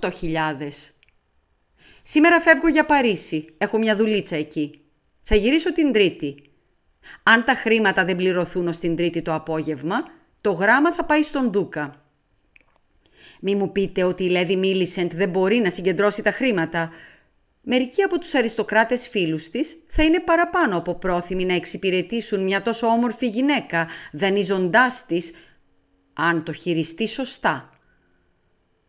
18.000. 0.02 0.94
Σήμερα 2.02 2.42
φεύγω 2.42 2.68
για 2.68 2.86
Παρίσι, 2.86 3.56
έχω 3.58 3.78
μια 3.78 3.96
δουλίτσα 3.96 4.36
εκεί. 4.36 4.82
Θα 5.24 5.36
γυρίσω 5.36 5.74
την 5.74 5.92
Τρίτη. 5.92 6.55
Αν 7.24 7.44
τα 7.44 7.54
χρήματα 7.54 8.06
δεν 8.06 8.16
πληρωθούν 8.16 8.68
ως 8.68 8.78
την 8.78 8.96
τρίτη 8.96 9.22
το 9.22 9.34
απόγευμα, 9.34 10.04
το 10.42 10.52
γράμμα 10.52 10.94
θα 10.94 11.06
πάει 11.06 11.22
στον 11.24 11.52
Δούκα. 11.52 12.06
Μη 13.40 13.56
μου 13.56 13.72
πείτε 13.72 14.04
ότι 14.04 14.24
η 14.24 14.30
Λέδη 14.30 14.56
Μίλισεντ 14.56 15.14
δεν 15.14 15.30
μπορεί 15.30 15.58
να 15.58 15.70
συγκεντρώσει 15.70 16.22
τα 16.22 16.32
χρήματα. 16.32 16.92
Μερικοί 17.62 18.02
από 18.02 18.20
τους 18.20 18.34
αριστοκράτες 18.34 19.08
φίλους 19.08 19.50
της 19.50 19.78
θα 19.88 20.04
είναι 20.04 20.20
παραπάνω 20.20 20.78
από 20.78 20.96
πρόθυμοι 20.96 21.46
να 21.46 21.54
εξυπηρετήσουν 21.54 22.44
μια 22.44 22.62
τόσο 22.62 22.88
όμορφη 22.88 23.28
γυναίκα, 23.28 23.88
δανείζοντάς 24.12 25.06
της, 25.06 25.32
αν 26.14 26.44
το 26.44 26.54
χειριστεί 26.54 27.08
σωστά. 27.08 27.70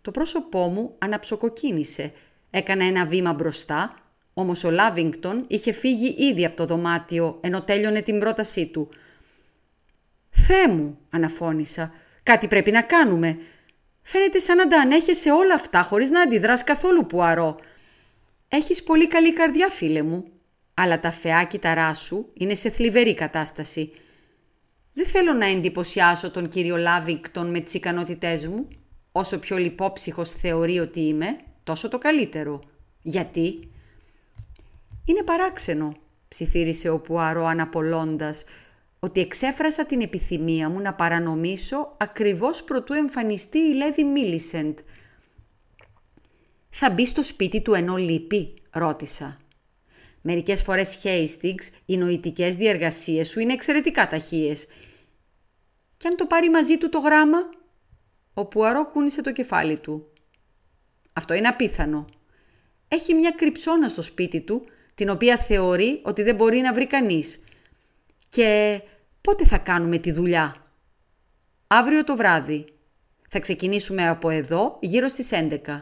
Το 0.00 0.10
πρόσωπό 0.10 0.66
μου 0.66 0.94
αναψοκοκίνησε. 0.98 2.12
Έκανα 2.50 2.84
ένα 2.84 3.06
βήμα 3.06 3.32
μπροστά, 3.32 4.05
όμως 4.38 4.64
ο 4.64 4.70
Λάβινγκτον 4.70 5.44
είχε 5.48 5.72
φύγει 5.72 6.14
ήδη 6.18 6.44
από 6.44 6.56
το 6.56 6.64
δωμάτιο 6.64 7.38
ενώ 7.40 7.62
τέλειωνε 7.62 8.00
την 8.00 8.18
πρότασή 8.18 8.66
του. 8.66 8.88
«Θεέ 10.30 10.68
μου», 10.68 10.98
αναφώνησα, 11.10 11.92
«κάτι 12.22 12.48
πρέπει 12.48 12.70
να 12.70 12.82
κάνουμε. 12.82 13.38
Φαίνεται 14.02 14.38
σαν 14.38 14.56
να 14.56 14.68
τα 14.68 14.80
ανέχεσαι 14.80 15.30
όλα 15.30 15.54
αυτά 15.54 15.82
χωρίς 15.82 16.10
να 16.10 16.20
αντιδράς 16.20 16.64
καθόλου 16.64 17.06
πουαρό. 17.06 17.56
Έχεις 18.48 18.82
πολύ 18.82 19.06
καλή 19.06 19.32
καρδιά 19.32 19.68
φίλε 19.68 20.02
μου, 20.02 20.24
αλλά 20.74 21.00
τα 21.00 21.10
φαιά 21.10 21.44
κύτταρά 21.44 21.94
σου 21.94 22.30
είναι 22.32 22.54
σε 22.54 22.70
θλιβερή 22.70 23.14
κατάσταση. 23.14 23.92
Δεν 24.92 25.06
θέλω 25.06 25.32
να 25.32 25.46
εντυπωσιάσω 25.46 26.30
τον 26.30 26.48
κύριο 26.48 26.76
Λάβινγκτον 26.76 27.50
με 27.50 27.60
τις 27.60 27.74
ικανότητές 27.74 28.46
μου. 28.46 28.68
Όσο 29.12 29.38
πιο 29.38 29.56
λιπόψυχος 29.56 30.30
θεωρεί 30.30 30.78
ότι 30.78 31.00
είμαι, 31.00 31.38
τόσο 31.64 31.88
το 31.88 31.98
καλύτερο. 31.98 32.60
Γιατί; 33.02 33.70
«Είναι 35.06 35.22
παράξενο», 35.22 35.96
ψιθύρισε 36.28 36.88
ο 36.88 37.00
Πουαρό 37.00 37.44
αναπολώντας, 37.44 38.44
«ότι 38.98 39.20
εξέφρασα 39.20 39.86
την 39.86 40.00
επιθυμία 40.00 40.68
μου 40.68 40.80
να 40.80 40.94
παρανομήσω 40.94 41.96
ακριβώς 41.96 42.64
προτού 42.64 42.92
εμφανιστεί 42.92 43.58
η 43.58 43.74
Λέδη 43.74 44.04
Μίλισεντ». 44.04 44.78
«Θα 46.70 46.90
μπει 46.90 47.06
στο 47.06 47.22
σπίτι 47.22 47.62
του 47.62 47.74
ενώ 47.74 47.96
λείπει», 47.96 48.54
ρώτησα. 48.70 49.40
Μερικές 50.20 50.62
φορές, 50.62 50.94
Χέιστιγκς, 50.94 51.70
οι 51.86 51.96
νοητικές 51.96 52.56
διεργασίες 52.56 53.28
σου 53.28 53.40
είναι 53.40 53.52
εξαιρετικά 53.52 54.06
ταχείες. 54.06 54.66
«Κι 55.96 56.06
αν 56.06 56.16
το 56.16 56.26
πάρει 56.26 56.50
μαζί 56.50 56.78
του 56.78 56.88
το 56.88 56.98
γράμμα» 56.98 57.38
Ο 58.34 58.44
Πουαρό 58.46 58.88
κούνησε 58.88 59.22
το 59.22 59.32
κεφάλι 59.32 59.78
του. 59.78 60.12
«Αυτό 61.12 61.34
είναι 61.34 61.48
απίθανο. 61.48 62.04
Έχει 62.88 63.14
μια 63.14 63.30
κρυψώνα 63.30 63.88
στο 63.88 64.02
σπίτι 64.02 64.40
του 64.40 64.66
την 64.96 65.08
οποία 65.08 65.36
θεωρεί 65.36 66.00
ότι 66.04 66.22
δεν 66.22 66.34
μπορεί 66.34 66.58
να 66.58 66.72
βρει 66.72 66.86
κανείς. 66.86 67.44
Και 68.28 68.80
πότε 69.20 69.44
θα 69.46 69.58
κάνουμε 69.58 69.98
τη 69.98 70.12
δουλειά; 70.12 70.54
Αύριο 71.66 72.04
το 72.04 72.16
βράδυ. 72.16 72.64
Θα 73.28 73.38
ξεκινήσουμε 73.38 74.08
από 74.08 74.30
εδώ 74.30 74.78
γύρω 74.80 75.08
στις 75.08 75.30
11. 75.32 75.80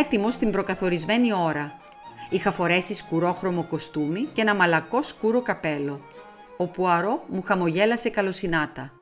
Έτοιμος 0.00 0.32
στην 0.32 0.50
προκαθορισμένη 0.50 1.32
ώρα. 1.32 1.76
Είχα 2.30 2.50
φορέσει 2.50 2.94
σκουρόχρωμο 2.94 3.66
κοστούμι 3.66 4.28
και 4.32 4.40
ένα 4.40 4.54
μαλακό 4.54 5.02
σκούρο 5.02 5.42
καπέλο. 5.42 6.00
Ο 6.56 6.66
Πουαρό 6.66 7.24
μου 7.28 7.42
χαμογέλασε 7.42 8.08
καλοσυνάτα. 8.08 8.92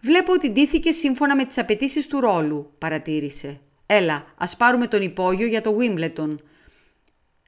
«Βλέπω 0.00 0.32
ότι 0.32 0.50
ντύθηκε 0.50 0.92
σύμφωνα 0.92 1.36
με 1.36 1.44
τις 1.44 1.58
απαιτήσεις 1.58 2.06
του 2.06 2.20
ρόλου», 2.20 2.72
παρατήρησε. 2.78 3.60
«Έλα, 3.86 4.26
ας 4.36 4.56
πάρουμε 4.56 4.86
τον 4.86 5.02
υπόγειο 5.02 5.46
για 5.46 5.60
το 5.60 5.76
Wimbledon». 5.80 6.36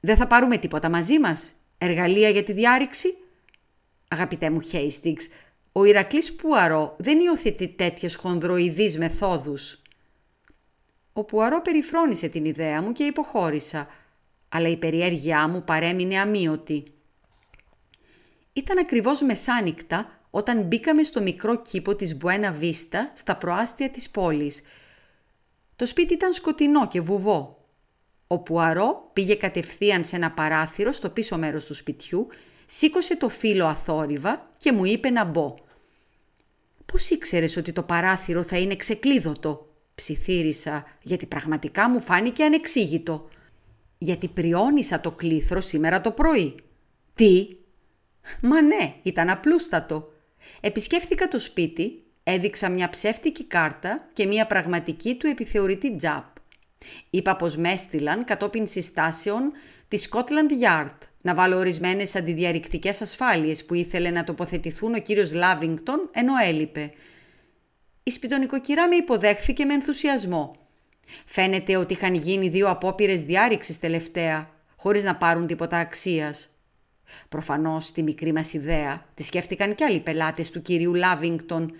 «Δεν 0.01 0.17
θα 0.17 0.27
πάρουμε 0.27 0.57
τίποτα 0.57 0.89
μαζί 0.89 1.19
μας, 1.19 1.53
εργαλεία 1.77 2.29
για 2.29 2.43
τη 2.43 2.53
διάρρηξη». 2.53 3.17
«Αγαπητέ 4.07 4.49
μου 4.49 4.61
Χέιστιγκς, 4.61 5.27
ο 5.71 5.85
Ηρακλής 5.85 6.33
Πουαρό 6.33 6.95
δεν 6.99 7.19
υιοθετεί 7.19 7.67
τέτοιες 7.67 8.15
χονδροειδείς 8.15 8.97
μεθόδους». 8.97 9.80
Ο 11.13 11.23
Πουαρό 11.23 11.61
περιφρόνησε 11.61 12.27
την 12.27 12.45
ιδέα 12.45 12.81
μου 12.81 12.91
και 12.91 13.03
υποχώρησα, 13.03 13.87
αλλά 14.49 14.67
η 14.67 14.77
περιέργειά 14.77 15.47
μου 15.47 15.63
παρέμεινε 15.63 16.19
αμύωτη. 16.19 16.83
Ήταν 18.53 18.77
ακριβώς 18.77 19.21
μεσάνυχτα 19.21 20.19
όταν 20.29 20.61
μπήκαμε 20.61 21.03
στο 21.03 21.21
μικρό 21.21 21.61
κήπο 21.61 21.95
της 21.95 22.17
Μπουένα 22.17 22.51
Βίστα 22.51 23.11
στα 23.15 23.35
προάστια 23.35 23.89
της 23.89 24.09
πόλης. 24.09 24.61
Το 25.75 25.85
σπίτι 25.85 26.13
ήταν 26.13 26.33
σκοτεινό 26.33 26.87
και 26.87 27.01
βουβό. 27.01 27.65
Ο 28.27 28.39
Πουαρό 28.39 29.09
πήγε 29.13 29.35
κατευθείαν 29.35 30.05
σε 30.05 30.15
ένα 30.15 30.31
παράθυρο 30.31 30.91
στο 30.91 31.09
πίσω 31.09 31.37
μέρος 31.37 31.65
του 31.65 31.73
σπιτιού, 31.73 32.27
σήκωσε 32.65 33.17
το 33.17 33.29
φύλλο 33.29 33.65
αθόρυβα 33.65 34.49
και 34.57 34.71
μου 34.71 34.85
είπε 34.85 35.09
να 35.09 35.25
μπω. 35.25 35.55
«Πώς 36.85 37.09
ήξερες 37.09 37.57
ότι 37.57 37.71
το 37.71 37.83
παράθυρο 37.83 38.43
θα 38.43 38.57
είναι 38.57 38.75
ξεκλείδωτο» 38.75 39.70
ψιθύρισα 40.01 40.85
γιατί 41.01 41.25
πραγματικά 41.25 41.89
μου 41.89 41.99
φάνηκε 41.99 42.43
ανεξήγητο. 42.43 43.29
Γιατί 43.97 44.27
πριόνισα 44.27 44.99
το 44.99 45.11
κλήθρο 45.11 45.61
σήμερα 45.61 46.01
το 46.01 46.11
πρωί. 46.11 46.55
Τι; 47.15 47.47
Μα 48.41 48.61
ναι, 48.61 48.95
ήταν 49.01 49.29
απλούστατο. 49.29 50.11
Επισκέφθηκα 50.61 51.27
το 51.27 51.39
σπίτι, 51.39 52.03
Έδειξα 52.23 52.69
μια 52.69 52.89
ψεύτικη 52.89 53.43
κάρτα 53.43 54.07
και 54.13 54.25
μια 54.25 54.47
πραγματική 54.47 55.15
του 55.15 55.27
επιθεωρητή 55.27 55.95
τζαπ. 55.95 56.25
Είπα 57.09 57.35
πως 57.35 57.57
με 57.57 57.71
έστειλαν 57.71 58.23
κατόπιν 58.23 58.67
συστάσεων 58.67 59.51
τη 59.87 59.97
Scotland 60.09 60.65
Yard 60.65 60.97
να 61.21 61.35
βάλω 61.35 61.57
ορισμένες 61.57 62.15
αντιδιαρρηκτικές 62.15 63.01
ασφάλειες 63.01 63.65
που 63.65 63.73
ήθελε 63.73 64.09
να 64.09 64.23
τοποθετηθούν 64.23 64.93
ο 64.93 64.99
κύριος 64.99 65.33
Λάβινγκτον 65.33 66.09
ενώ 66.11 66.33
έλειπε. 66.47 66.91
Η 68.03 68.11
σπιτονικοκυρά 68.11 68.87
με 68.87 68.95
υποδέχθηκε 68.95 69.65
με 69.65 69.73
ενθουσιασμό. 69.73 70.55
Φαίνεται 71.25 71.75
ότι 71.75 71.93
είχαν 71.93 72.13
γίνει 72.13 72.49
δύο 72.49 72.69
απόπειρες 72.69 73.23
διάρρηξης 73.23 73.79
τελευταία, 73.79 74.49
χωρίς 74.75 75.03
να 75.03 75.15
πάρουν 75.15 75.47
τίποτα 75.47 75.77
αξίας. 75.77 76.49
Προφανώς 77.29 77.91
τη 77.91 78.03
μικρή 78.03 78.33
μας 78.33 78.53
ιδέα 78.53 79.05
τη 79.13 79.23
σκέφτηκαν 79.23 79.75
και 79.75 79.83
άλλοι 79.83 79.99
πελάτες 79.99 80.49
του 80.49 80.61
κυρίου 80.61 80.93
Λάβινγκτον. 80.93 81.75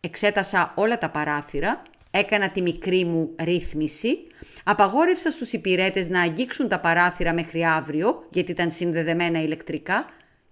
Εξέτασα 0.00 0.72
όλα 0.76 0.98
τα 0.98 1.10
παράθυρα, 1.10 1.82
έκανα 2.10 2.48
τη 2.48 2.62
μικρή 2.62 3.04
μου 3.04 3.30
ρύθμιση, 3.38 4.18
απαγόρευσα 4.64 5.30
στους 5.30 5.52
υπηρέτες 5.52 6.08
να 6.08 6.20
αγγίξουν 6.20 6.68
τα 6.68 6.80
παράθυρα 6.80 7.32
μέχρι 7.32 7.64
αύριο, 7.64 8.26
γιατί 8.30 8.50
ήταν 8.50 8.70
συνδεδεμένα 8.70 9.42
ηλεκτρικά, 9.42 10.06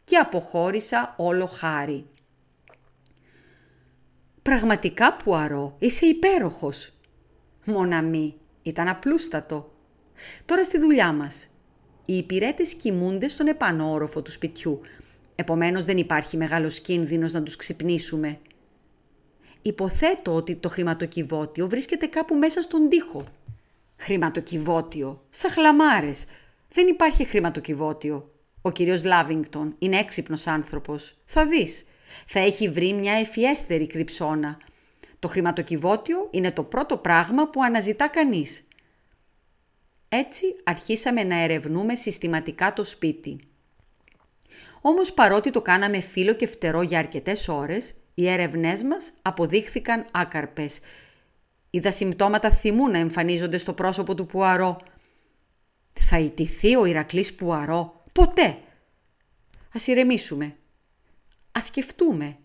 και 0.04 0.16
αποχώρησα 0.16 1.14
όλο 1.16 1.46
χάρη. 1.46 2.06
«Πραγματικά, 4.50 5.16
Πουαρό, 5.16 5.76
είσαι 5.78 6.06
υπέροχος», 6.06 6.92
Μοναμή, 7.64 8.34
ήταν 8.62 8.88
απλούστατο. 8.88 9.72
Τώρα 10.46 10.64
στη 10.64 10.78
δουλειά 10.78 11.12
μας. 11.12 11.48
Οι 12.04 12.16
υπηρέτες 12.16 12.74
κοιμούνται 12.74 13.28
στον 13.28 13.46
επάνω 13.46 13.92
όροφο 13.92 14.22
του 14.22 14.30
σπιτιού, 14.30 14.80
επομένως 15.34 15.84
δεν 15.84 15.96
υπάρχει 15.96 16.36
μεγάλος 16.36 16.80
κίνδυνος 16.80 17.32
να 17.32 17.42
τους 17.42 17.56
ξυπνήσουμε. 17.56 18.38
Υποθέτω 19.62 20.34
ότι 20.34 20.54
το 20.54 20.68
χρηματοκιβώτιο 20.68 21.68
βρίσκεται 21.68 22.06
κάπου 22.06 22.34
μέσα 22.34 22.62
στον 22.62 22.88
τοίχο. 22.88 23.24
Χρηματοκιβώτιο, 23.96 25.24
σαν 25.28 25.50
χλαμάρες. 25.50 26.24
Δεν 26.72 26.86
υπάρχει 26.86 27.24
χρηματοκιβώτιο. 27.24 28.30
Ο 28.62 28.70
κύριος 28.70 29.04
Λάβινγκτον 29.04 29.74
είναι 29.78 29.98
έξυπνος 29.98 30.46
άνθρωπος. 30.46 31.14
Θα 31.24 31.46
δεις. 31.46 31.84
Θα 32.26 32.40
έχει 32.40 32.68
βρει 32.68 32.92
μια 32.92 33.12
ευφιέστερη 33.12 33.86
κρυψώνα 33.86 34.58
το 35.20 35.28
χρηματοκιβώτιο 35.28 36.28
είναι 36.30 36.52
το 36.52 36.62
πρώτο 36.62 36.96
πράγμα 36.96 37.48
που 37.48 37.62
αναζητά 37.62 38.08
κανείς. 38.08 38.68
Έτσι 40.08 40.44
αρχίσαμε 40.64 41.24
να 41.24 41.42
ερευνούμε 41.42 41.94
συστηματικά 41.94 42.72
το 42.72 42.84
σπίτι. 42.84 43.40
Όμως 44.80 45.12
παρότι 45.12 45.50
το 45.50 45.62
κάναμε 45.62 46.00
φίλο 46.00 46.32
και 46.34 46.46
φτερό 46.46 46.82
για 46.82 46.98
αρκετές 46.98 47.48
ώρες, 47.48 47.94
οι 48.14 48.28
έρευνές 48.28 48.82
μας 48.82 49.12
αποδείχθηκαν 49.22 50.06
άκαρπες. 50.10 50.80
Είδα 51.70 51.90
συμπτώματα 51.90 52.50
θυμού 52.50 52.88
να 52.88 52.98
εμφανίζονται 52.98 53.58
στο 53.58 53.72
πρόσωπο 53.72 54.14
του 54.14 54.26
Πουαρό. 54.26 54.80
Θα 55.92 56.18
ιτηθεί 56.18 56.76
ο 56.76 56.84
Ηρακλής 56.84 57.34
Πουαρό; 57.34 58.02
Ποτέ. 58.12 58.58
Ας 59.74 59.86
ηρεμήσουμε. 59.86 60.56
Ας 61.52 61.64
σκεφτούμε. 61.64 62.36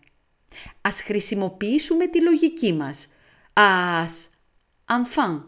Ας 0.80 1.02
χρησιμοποιήσουμε 1.02 2.06
τη 2.06 2.22
λογική 2.22 2.72
μας. 2.72 3.08
Ας, 3.52 4.30
enfin, 4.86 5.42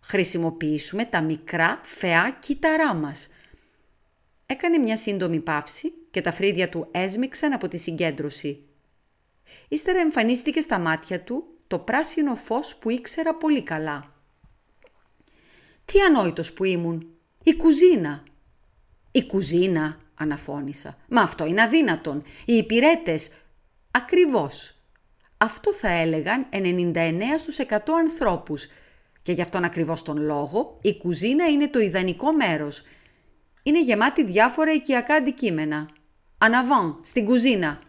χρησιμοποιήσουμε 0.00 1.04
τα 1.04 1.22
μικρά 1.22 1.80
φεά 1.82 2.30
κύτταρά 2.30 2.94
μας. 2.94 3.28
Έκανε 4.46 4.78
μια 4.78 4.96
σύντομη 4.96 5.40
παύση 5.40 5.92
και 6.10 6.20
τα 6.20 6.32
φρύδια 6.32 6.68
του 6.68 6.88
έσμιξαν 6.90 7.52
από 7.52 7.68
τη 7.68 7.76
συγκέντρωση. 7.76 8.62
Ύστερα 9.68 9.98
εμφανίστηκε 9.98 10.60
στα 10.60 10.78
μάτια 10.78 11.20
του 11.20 11.46
το 11.66 11.78
πράσινο 11.78 12.34
φως 12.34 12.76
που 12.76 12.90
ήξερα 12.90 13.34
πολύ 13.34 13.62
καλά. 13.62 14.12
«Τι 15.84 16.00
ανόητος 16.00 16.52
που 16.52 16.64
ήμουν! 16.64 17.16
Η 17.42 17.54
κουζίνα!» 17.54 18.22
«Η 19.10 19.26
κουζίνα!» 19.26 20.03
Αναφώνησα. 20.14 20.96
«Μα 21.08 21.20
αυτό 21.20 21.46
είναι 21.46 21.62
αδύνατον! 21.62 22.22
Οι 22.44 22.52
υπηρέτες 22.52 23.30
Ακριβώς. 23.96 24.74
Αυτό 25.36 25.72
θα 25.72 25.88
έλεγαν 25.88 26.46
99 26.50 27.22
στους 27.38 27.58
100 27.58 27.92
ανθρώπους 27.98 28.68
και 29.22 29.32
γι' 29.32 29.40
αυτόν 29.40 29.64
ακριβώς 29.64 30.02
τον 30.02 30.22
λόγο 30.22 30.78
η 30.82 30.96
κουζίνα 30.96 31.46
είναι 31.46 31.68
το 31.68 31.78
ιδανικό 31.78 32.32
μέρος. 32.32 32.82
Είναι 33.62 33.82
γεμάτη 33.82 34.24
διάφορα 34.24 34.72
οικιακά 34.72 35.14
αντικείμενα. 35.14 35.88
Αναβάν, 36.38 36.98
στην 37.02 37.24
κουζίνα. 37.24 37.80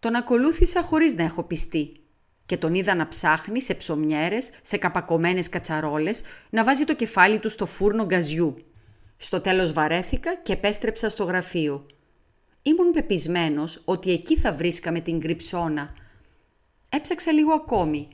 Τον 0.00 0.14
ακολούθησα 0.14 0.82
χωρίς 0.82 1.14
να 1.14 1.22
έχω 1.22 1.42
πιστεί 1.42 1.92
και 2.46 2.56
τον 2.56 2.74
είδα 2.74 2.94
να 2.94 3.08
ψάχνει 3.08 3.62
σε 3.62 3.74
ψωμιέρες, 3.74 4.50
σε 4.62 4.76
καπακωμένες 4.76 5.48
κατσαρόλες, 5.48 6.22
να 6.50 6.64
βάζει 6.64 6.84
το 6.84 6.94
κεφάλι 6.94 7.38
του 7.38 7.48
στο 7.48 7.66
φούρνο 7.66 8.04
γκαζιού. 8.04 8.56
Στο 9.16 9.40
τέλος 9.40 9.72
βαρέθηκα 9.72 10.36
και 10.36 10.52
επέστρεψα 10.52 11.08
στο 11.08 11.24
γραφείο. 11.24 11.86
Ήμουν 12.62 12.90
πεπισμένος 12.90 13.82
ότι 13.84 14.12
εκεί 14.12 14.36
θα 14.36 14.52
βρίσκαμε 14.52 15.00
την 15.00 15.20
κρυψώνα. 15.20 15.94
Έψαξα 16.88 17.32
λίγο 17.32 17.52
ακόμη. 17.52 18.08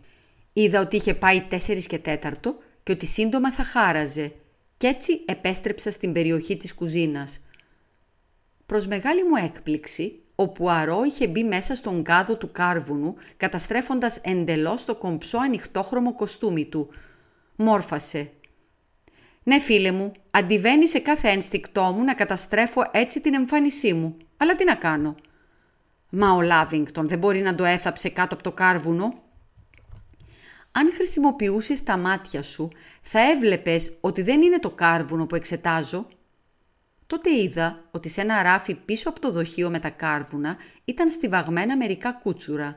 Είδα 0.52 0.80
ότι 0.80 0.96
είχε 0.96 1.14
πάει 1.14 1.40
τέσσερις 1.40 1.86
και 1.86 1.98
τέταρτο 1.98 2.56
και 2.82 2.92
ότι 2.92 3.06
σύντομα 3.06 3.52
θα 3.52 3.64
χάραζε 3.64 4.32
και 4.76 4.86
έτσι 4.86 5.22
επέστρεψα 5.24 5.90
στην 5.90 6.12
περιοχή 6.12 6.56
της 6.56 6.74
κουζίνας. 6.74 7.40
Προς 8.66 8.86
μεγάλη 8.86 9.24
μου 9.24 9.36
έκπληξη, 9.44 10.20
ο 10.34 10.48
Πουαρό 10.48 11.04
είχε 11.04 11.26
μπει 11.26 11.44
μέσα 11.44 11.74
στον 11.74 12.02
κάδο 12.02 12.36
του 12.36 12.52
κάρβουνου, 12.52 13.14
καταστρέφοντας 13.36 14.16
εντελώς 14.22 14.84
το 14.84 14.94
κομψό 14.94 15.38
ανοιχτόχρωμο 15.38 16.14
κοστούμι 16.14 16.66
του. 16.66 16.88
Μόρφασε 17.56 18.30
ναι, 19.48 19.60
φίλε 19.60 19.92
μου, 19.92 20.12
αντιβαίνει 20.30 20.88
σε 20.88 20.98
κάθε 20.98 21.28
ένστικτό 21.28 21.82
μου 21.82 22.04
να 22.04 22.14
καταστρέφω 22.14 22.82
έτσι 22.90 23.20
την 23.20 23.34
εμφάνισή 23.34 23.92
μου. 23.92 24.16
Αλλά 24.36 24.54
τι 24.54 24.64
να 24.64 24.74
κάνω; 24.74 25.14
Μα 26.10 26.30
ο 26.30 26.40
Λάβινγκτον 26.40 27.08
δεν 27.08 27.18
μπορεί 27.18 27.40
να 27.40 27.54
το 27.54 27.64
έθαψε 27.64 28.08
κάτω 28.08 28.34
από 28.34 28.42
το 28.42 28.52
κάρβουνο. 28.52 29.22
Αν 30.72 30.92
χρησιμοποιούσες 30.92 31.82
τα 31.82 31.96
μάτια 31.96 32.42
σου, 32.42 32.68
θα 33.02 33.20
έβλεπες 33.30 33.96
ότι 34.00 34.22
δεν 34.22 34.42
είναι 34.42 34.58
το 34.58 34.70
κάρβουνο 34.70 35.26
που 35.26 35.34
εξετάζω. 35.34 36.08
Τότε 37.06 37.30
είδα 37.30 37.84
ότι 37.90 38.08
σε 38.08 38.20
ένα 38.20 38.42
ράφι 38.42 38.74
πίσω 38.74 39.08
από 39.08 39.20
το 39.20 39.30
δοχείο 39.30 39.70
με 39.70 39.78
τα 39.78 39.90
κάρβουνα 39.90 40.56
ήταν 40.84 41.10
στιβαγμένα 41.10 41.76
μερικά 41.76 42.12
κούτσουρα. 42.12 42.76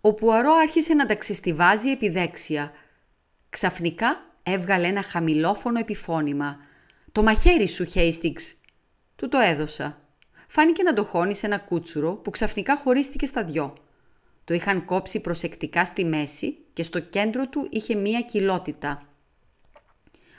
Ο 0.00 0.14
Πουαρό 0.14 0.52
άρχισε 0.52 0.94
να 0.94 1.06
τα 1.06 1.14
ξεστιβάζει 1.14 1.90
επιδέξια. 1.90 2.72
Ξαφνικά 3.50 4.29
έβγαλε 4.42 4.86
ένα 4.86 5.02
χαμηλόφωνο 5.02 5.78
επιφώνημα. 5.78 6.56
«Το 7.12 7.22
μαχαίρι 7.22 7.68
σου, 7.68 7.84
Χέιστιγκς!» 7.84 8.54
Του 9.16 9.28
το 9.28 9.38
έδωσα. 9.38 10.00
Φάνηκε 10.46 10.82
να 10.82 10.92
το 10.92 11.04
χώνει 11.04 11.34
σε 11.34 11.46
ένα 11.46 11.58
κούτσουρο 11.58 12.14
που 12.14 12.30
ξαφνικά 12.30 12.76
χωρίστηκε 12.76 13.26
στα 13.26 13.44
δυο. 13.44 13.74
Το 14.44 14.54
είχαν 14.54 14.84
κόψει 14.84 15.20
προσεκτικά 15.20 15.84
στη 15.84 16.04
μέση 16.04 16.56
και 16.72 16.82
στο 16.82 16.98
κέντρο 16.98 17.48
του 17.48 17.68
είχε 17.70 17.94
μία 17.94 18.20
κοιλότητα. 18.20 19.08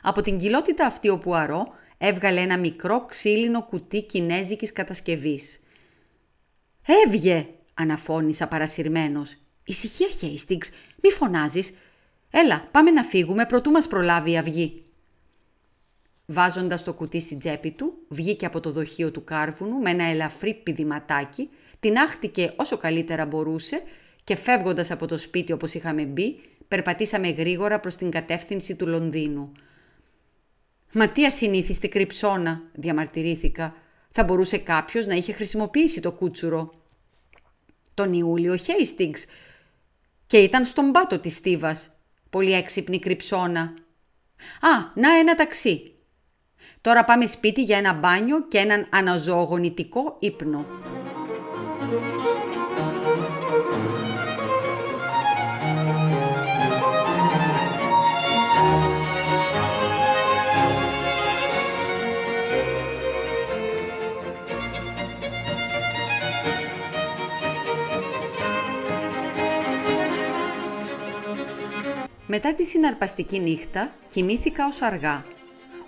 Από 0.02 0.22
την 0.22 0.40
κοιλότητα 0.40 0.86
αυτή 0.86 1.10
ο 1.10 1.18
Πουαρό 1.18 1.68
έβγαλε 1.98 2.40
ένα 2.40 2.58
μικρό 2.58 3.06
ξύλινο 3.06 3.64
κουτί 3.64 4.04
κινέζικης 4.04 4.74
κατασκευής. 4.74 5.60
«Έβγε!» 7.06 7.48
αναφώνησα 7.74 8.48
παρασυρμένος. 8.48 9.36
«Ησυχία, 9.64 10.08
Χέιστιγκς, 10.08 10.70
μη 11.04 11.10
φωνάζεις, 11.10 11.74
Έλα, 12.32 12.67
πάμε 12.72 12.91
να 12.91 13.04
φύγουμε 13.04 13.46
προτού 13.46 13.72
μας 13.72 13.88
προλάβει 13.88 14.32
η 14.32 14.38
αυγή. 14.38 14.84
Βάζοντας 16.26 16.84
το 16.84 16.94
κουτί 16.94 17.20
στην 17.20 17.39
τσέπη 17.39 17.72
του, 17.72 17.94
βγήκε 18.08 18.46
από 18.46 18.60
το 18.60 18.72
δοχείο 18.72 19.12
του 19.12 19.24
κάρβουνου 19.24 19.78
με 19.80 19.89
ένα 19.89 20.04
ελαφρύ 20.04 20.54
πηδηματάκι, 20.54 21.50
την 21.80 21.98
άχτηκε 21.98 22.54
όσο 22.56 22.78
καλύτερα 22.78 23.26
μπορούσε 23.26 23.82
και 24.24 24.36
φεύγοντας 24.36 24.91
από 24.91 25.08
το 25.08 25.17
σπίτι 25.17 25.52
όπως 25.52 25.74
είχαμε 25.74 26.06
μπει, 26.06 26.41
περπατήσαμε 26.67 27.30
γρήγορα 27.30 27.80
προς 27.80 27.96
την 27.96 28.12
κατεύθυνση 28.12 28.76
του 28.76 28.88
Λονδίνου. 28.88 29.52
«Μα 30.94 31.10
τι 31.10 31.26
ασυνήθιστη 31.26 31.88
κρυψώνα», 31.89 32.62
διαμαρτυρήθηκα. 32.74 33.76
«Θα 34.10 34.24
μπορούσε 34.24 34.58
κάποιος 34.58 35.06
να 35.06 35.13
είχε 35.13 35.34
χρησιμοποιήσει 35.34 36.02
το 36.02 36.12
κούτσουρο». 36.12 36.74
«Τον 37.94 38.13
Ιούλιο 38.13 38.56
Χέιστιγκς» 38.56 39.26
και 40.28 40.38
ήταν 40.38 40.65
στον 40.65 40.91
πάτο 40.91 41.20
της 41.20 41.36
στίβας. 41.36 42.01
Πολύ 42.32 42.54
έξυπνη 42.54 43.00
κρυψώνα. 43.00 43.62
Α, 44.62 44.91
να 44.94 45.17
ένα 45.17 45.36
ταξί. 45.36 45.96
Τώρα 46.82 47.04
πάμε 47.04 47.26
σπίτι 47.26 47.63
για 47.63 47.78
ένα 47.78 47.94
μπάνιο 47.94 48.48
και 48.48 48.58
έναν 48.58 48.88
αναζωογονητικό 48.89 50.15
ύπνο. 50.20 50.65
Μετά 72.34 72.54
τη 72.54 72.63
συναρπαστική 72.63 73.39
νύχτα 73.39 73.96
κοιμήθηκα 74.08 74.65
ως 74.65 74.82
αργά. 74.82 75.26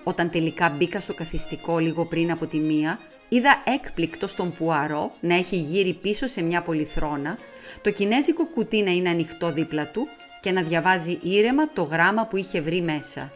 Όταν 0.04 0.30
τελικά 0.30 0.70
μπήκα 0.70 1.00
στο 1.00 1.14
καθιστικό 1.14 1.80
λίγο 1.80 2.06
πριν 2.06 2.32
από 2.32 2.48
τη 2.48 2.60
μία, 2.60 3.00
είδα 3.30 3.64
έκπληκτο 3.66 4.28
στον 4.28 4.52
Πουαρό 4.52 5.16
να 5.20 5.36
έχει 5.36 5.56
γύρει 5.56 5.94
πίσω 5.94 6.28
σε 6.28 6.42
μια 6.42 6.62
πολυθρόνα, 6.62 7.38
το 7.82 7.92
κινέζικο 7.92 8.46
κουτί 8.46 8.82
να 8.82 8.92
είναι 8.92 9.10
ανοιχτό 9.10 9.52
δίπλα 9.52 9.88
του 9.88 10.08
και 10.42 10.52
να 10.52 10.64
διαβάζει 10.64 11.20
ήρεμα 11.22 11.74
το 11.74 11.84
γράμμα 11.84 12.28
που 12.28 12.38
είχε 12.38 12.62
βρει 12.62 12.82
μέσα. 12.82 13.34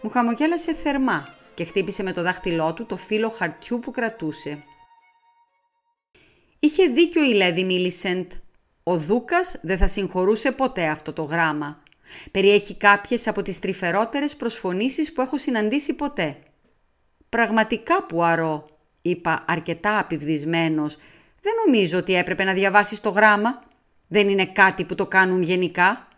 Μου 0.00 0.10
χαμογέλασε 0.10 0.74
θερμά 0.74 1.34
και 1.54 1.64
χτύπησε 1.64 2.02
με 2.02 2.12
το 2.12 2.22
δάχτυλό 2.22 2.74
του 2.74 2.86
το 2.86 2.96
φύλλο 2.96 3.28
χαρτιού 3.28 3.78
που 3.78 3.90
κρατούσε. 3.90 4.64
Είχε 6.58 6.86
δίκιο 6.86 7.24
η 7.24 7.32
Λέδη 7.32 7.64
Μίλισεντ. 7.64 8.30
Ο 8.82 8.96
Δούκας 8.96 9.56
δεν 9.62 9.78
θα 9.78 9.86
συγχωρούσε 9.86 10.52
ποτέ 10.52 10.86
αυτό 10.86 11.12
το 11.12 11.22
γράμμα. 11.22 11.82
Περιέχει 12.30 12.74
κάποιες 12.74 13.26
από 13.26 13.42
τις 13.42 13.58
τρυφερότερες 13.58 14.36
προσφωνήσεις 14.36 15.12
που 15.12 15.20
έχω 15.20 15.38
συναντήσει 15.38 15.94
ποτέ. 15.94 16.38
«Πραγματικά 17.28 18.06
που 18.06 18.22
αρώ», 18.22 18.66
είπα 19.02 19.44
αρκετά 19.48 19.98
απειβδισμένος. 19.98 20.96
«Δεν 21.40 21.52
νομίζω 21.66 21.98
ότι 21.98 22.14
έπρεπε 22.14 22.44
να 22.44 22.52
διαβάσεις 22.52 23.00
το 23.00 23.10
γράμμα. 23.10 23.60
Δεν 24.08 24.28
είναι 24.28 24.46
κάτι 24.46 24.84
που 24.84 24.94
το 24.94 25.06
κάνουν 25.06 25.42
γενικά». 25.42 26.08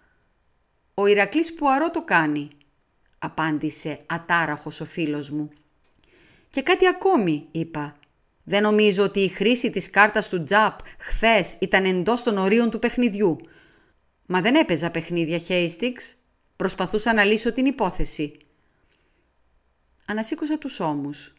«Ο 0.94 1.06
Ηρακλής 1.06 1.54
Πουαρό 1.54 1.90
το 1.90 2.02
κάνει», 2.02 2.48
απάντησε 3.18 4.00
ατάραχος 4.06 4.80
ο 4.80 4.84
φίλος 4.84 5.30
μου. 5.30 5.50
«Και 6.50 6.62
κάτι 6.62 6.86
ακόμη», 6.86 7.46
είπα. 7.50 7.96
«Δεν 8.44 8.62
νομίζω 8.62 9.04
ότι 9.04 9.20
η 9.20 9.28
χρήση 9.28 9.70
της 9.70 9.90
κάρτας 9.90 10.28
του 10.28 10.42
Τζαπ 10.42 10.78
χθες 10.98 11.56
ήταν 11.60 11.84
εντός 11.84 12.22
των 12.22 12.38
ορίων 12.38 12.70
του 12.70 12.78
παιχνιδιού. 12.78 13.36
Μα 14.26 14.40
δεν 14.40 14.54
έπαιζα 14.54 14.90
παιχνίδια, 14.90 15.38
Χέιστιξ. 15.38 16.16
Προσπαθούσα 16.56 17.14
να 17.14 17.24
λύσω 17.24 17.52
την 17.52 17.66
υπόθεση». 17.66 18.36
Ανασήκωσα 20.06 20.58
τους 20.58 20.80
ώμους. 20.80 21.34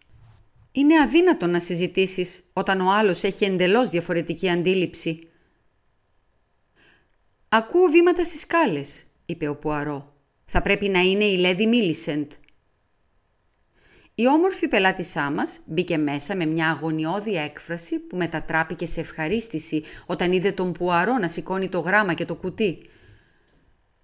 «Είναι 0.71 0.99
αδύνατο 0.99 1.47
να 1.47 1.59
συζητήσεις 1.59 2.43
όταν 2.53 2.81
ο 2.81 2.91
άλλος 2.91 3.23
έχει 3.23 3.45
εντελώς 3.45 3.89
διαφορετική 3.89 4.49
αντίληψη». 4.49 5.27
«Ακούω 7.49 7.87
βήματα 7.87 8.23
στις 8.23 8.39
σκάλες», 8.39 9.05
είπε 9.25 9.47
ο 9.47 9.55
Πουαρό. 9.55 10.13
Θα 10.45 10.61
πρέπει 10.61 10.89
να 10.89 10.99
είναι 10.99 11.23
η 11.23 11.37
Λέδη 11.37 11.67
Μίλισεντ. 11.67 12.31
Η 14.15 14.27
όμορφη 14.27 14.67
πελάτησά 14.67 15.31
μας 15.31 15.59
μπήκε 15.65 15.97
μέσα 15.97 16.35
με 16.35 16.45
μια 16.45 16.69
αγωνιώδη 16.69 17.35
έκφραση 17.35 17.99
που 17.99 18.17
μετατράπηκε 18.17 18.85
σε 18.85 18.99
ευχαρίστηση 18.99 19.83
όταν 20.05 20.31
είδε 20.31 20.51
τον 20.51 20.71
Πουαρό 20.71 21.17
να 21.17 21.27
σηκώνει 21.27 21.69
το 21.69 21.79
γράμμα 21.79 22.13
και 22.13 22.25
το 22.25 22.35
κουτί. 22.35 22.89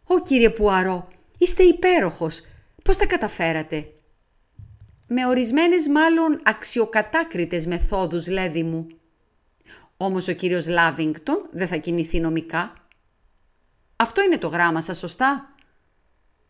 «Ω 0.03 0.21
κύριε 0.21 0.49
Πουαρό, 0.49 1.07
είστε 1.37 1.63
υπέροχος. 1.63 2.45
Πώς 2.83 2.97
τα 2.97 3.05
καταφέρατε» 3.05 3.89
με 5.11 5.25
ορισμένες 5.25 5.87
μάλλον 5.87 6.39
αξιοκατάκριτες 6.43 7.65
μεθόδους, 7.65 8.27
λέδι 8.27 8.63
μου. 8.63 8.87
Όμως 9.97 10.27
ο 10.27 10.33
κύριος 10.33 10.67
Λάβινγκτον 10.67 11.47
δεν 11.51 11.67
θα 11.67 11.75
κινηθεί 11.75 12.19
νομικά. 12.19 12.73
Αυτό 13.95 14.21
είναι 14.21 14.37
το 14.37 14.47
γράμμα 14.47 14.81
σας, 14.81 14.97
σωστά; 14.97 15.55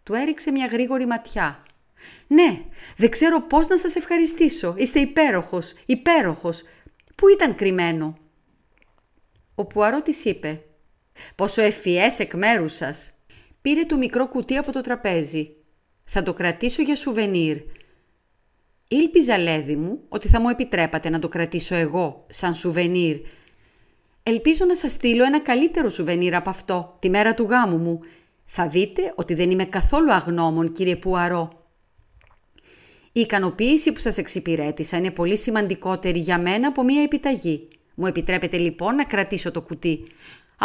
Του 0.04 0.14
έριξε 0.14 0.52
μια 0.52 0.66
γρήγορη 0.66 1.06
ματιά. 1.06 1.64
«Ναι, 2.28 2.62
δεν 2.98 3.10
ξέρω 3.10 3.42
πώς 3.42 3.68
να 3.68 3.78
σας 3.78 3.96
ευχαριστήσω. 3.96 4.74
Είστε 4.78 5.00
υπέροχος, 5.00 5.74
υπέροχος. 5.86 6.64
Πού 7.16 7.28
ήταν 7.28 7.56
κρυμμένο» 7.56 8.18
Ο 9.56 9.66
Πουαρό 9.66 10.02
της 10.02 10.26
είπε 10.26 10.62
«Πόσο 11.36 11.62
ευφυές 11.62 12.20
εκ 12.20 12.34
μέρους 12.34 12.74
σας». 12.74 13.12
Πήρε 13.62 13.84
το 13.84 13.98
μικρό 13.98 14.28
κουτί 14.28 14.58
από 14.58 14.72
το 14.72 14.82
τραπέζι. 14.82 15.56
«Θα 16.04 16.24
το 16.24 16.34
κρατήσω 16.34 16.82
για 16.82 16.96
σουβενίρ. 16.96 17.58
Ήλπιζα, 18.88 19.38
λέδι 19.38 19.76
μου, 19.76 20.00
ότι 20.10 20.28
θα 20.28 20.40
μου 20.40 20.50
επιτρέπατε 20.50 21.10
να 21.10 21.20
το 21.20 21.28
κρατήσω 21.28 21.76
εγώ, 21.76 22.26
σαν 22.30 22.56
σουβενίρ. 22.56 23.20
Ελπίζω 24.24 24.66
να 24.66 24.76
σας 24.76 24.92
στείλω 24.92 25.24
ένα 25.24 25.40
καλύτερο 25.40 25.90
σουβενίρ 25.90 26.36
από 26.36 26.50
αυτό, 26.50 26.98
τη 27.00 27.10
μέρα 27.10 27.34
του 27.34 27.44
γάμου 27.44 27.78
μου 27.78 28.00
θα 28.46 28.68
δείτε 28.68 29.14
ότι 29.16 29.34
δεν 29.34 29.52
είμαι 29.52 29.66
καθόλου 29.66 30.14
αγνώμων, 30.14 30.72
κύριε 30.72 30.96
Πουαρό. 30.96 31.59
Η 33.12 33.20
ικανοποίηση 33.20 33.94
που 33.94 34.00
σας 34.00 34.18
εξυπηρέτησα 34.18 34.98
είναι 34.98 35.12
πολύ 35.12 35.38
σημαντικότερη 35.38 36.20
για 36.20 36.40
μένα 36.40 36.68
από 36.68 36.84
μία 36.84 37.02
επιταγή. 37.02 37.68
Μου 37.96 38.06
επιτρέπετε 38.06 38.58
λοιπόν 38.58 38.96
να 38.96 39.04
κρατήσω 39.04 39.52
το 39.52 39.62
κουτί. 39.62 40.08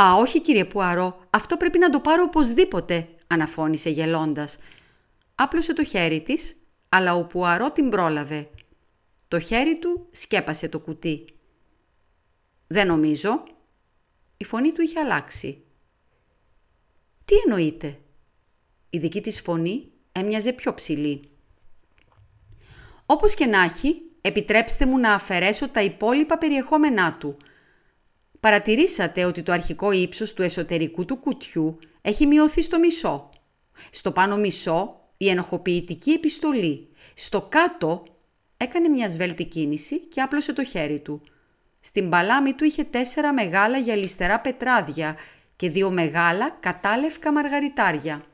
«Α, 0.00 0.14
όχι 0.14 0.40
κύριε 0.40 0.64
Πουαρό, 0.64 1.26
αυτό 1.30 1.56
πρέπει 1.56 1.78
να 1.78 1.90
το 1.90 2.00
πάρω 2.00 2.22
οπωσδήποτε», 2.22 3.08
αναφώνησε 3.26 3.90
γελώντας. 3.90 4.58
Άπλωσε 5.34 5.72
το 5.72 5.84
χέρι 5.84 6.20
της, 6.20 6.56
αλλά 6.88 7.14
ο 7.14 7.24
Πουαρό 7.24 7.70
την 7.70 7.88
πρόλαβε. 7.88 8.48
Το 9.28 9.38
χέρι 9.38 9.78
του 9.78 10.06
σκέπασε 10.10 10.68
το 10.68 10.78
κουτί. 10.80 11.24
«Δεν 12.66 12.86
νομίζω». 12.86 13.42
Η 14.36 14.44
φωνή 14.44 14.72
του 14.72 14.82
είχε 14.82 15.00
αλλάξει. 15.00 15.62
Τι 17.24 17.34
εννοείται. 17.44 17.98
Η 18.90 18.98
δική 18.98 19.20
της 19.20 19.40
φωνή 19.40 19.90
έμοιαζε 20.12 20.52
πιο 20.52 20.74
ψηλή. 20.74 21.33
Όπως 23.06 23.34
και 23.34 23.46
να 23.46 23.62
έχει, 23.62 24.02
επιτρέψτε 24.20 24.86
μου 24.86 24.98
να 24.98 25.14
αφαιρέσω 25.14 25.68
τα 25.68 25.82
υπόλοιπα 25.82 26.38
περιεχόμενά 26.38 27.16
του. 27.18 27.36
Παρατηρήσατε 28.40 29.24
ότι 29.24 29.42
το 29.42 29.52
αρχικό 29.52 29.92
ύψος 29.92 30.32
του 30.32 30.42
εσωτερικού 30.42 31.04
του 31.04 31.16
κουτιού 31.16 31.78
έχει 32.02 32.26
μειωθεί 32.26 32.62
στο 32.62 32.78
μισό. 32.78 33.30
Στο 33.90 34.12
πάνω 34.12 34.36
μισό 34.36 35.00
η 35.16 35.28
ενοχοποιητική 35.28 36.10
επιστολή. 36.10 36.88
Στο 37.14 37.42
κάτω 37.42 38.02
έκανε 38.56 38.88
μια 38.88 39.08
σβέλτη 39.08 39.44
κίνηση 39.44 40.00
και 40.00 40.20
άπλωσε 40.20 40.52
το 40.52 40.64
χέρι 40.64 41.00
του. 41.00 41.22
Στην 41.80 42.08
παλάμη 42.08 42.52
του 42.52 42.64
είχε 42.64 42.84
τέσσερα 42.84 43.32
μεγάλα 43.32 43.78
γυαλιστερά 43.78 44.40
πετράδια 44.40 45.16
και 45.56 45.70
δύο 45.70 45.90
μεγάλα 45.90 46.56
κατάλευκα 46.60 47.32
μαργαριτάρια. 47.32 48.24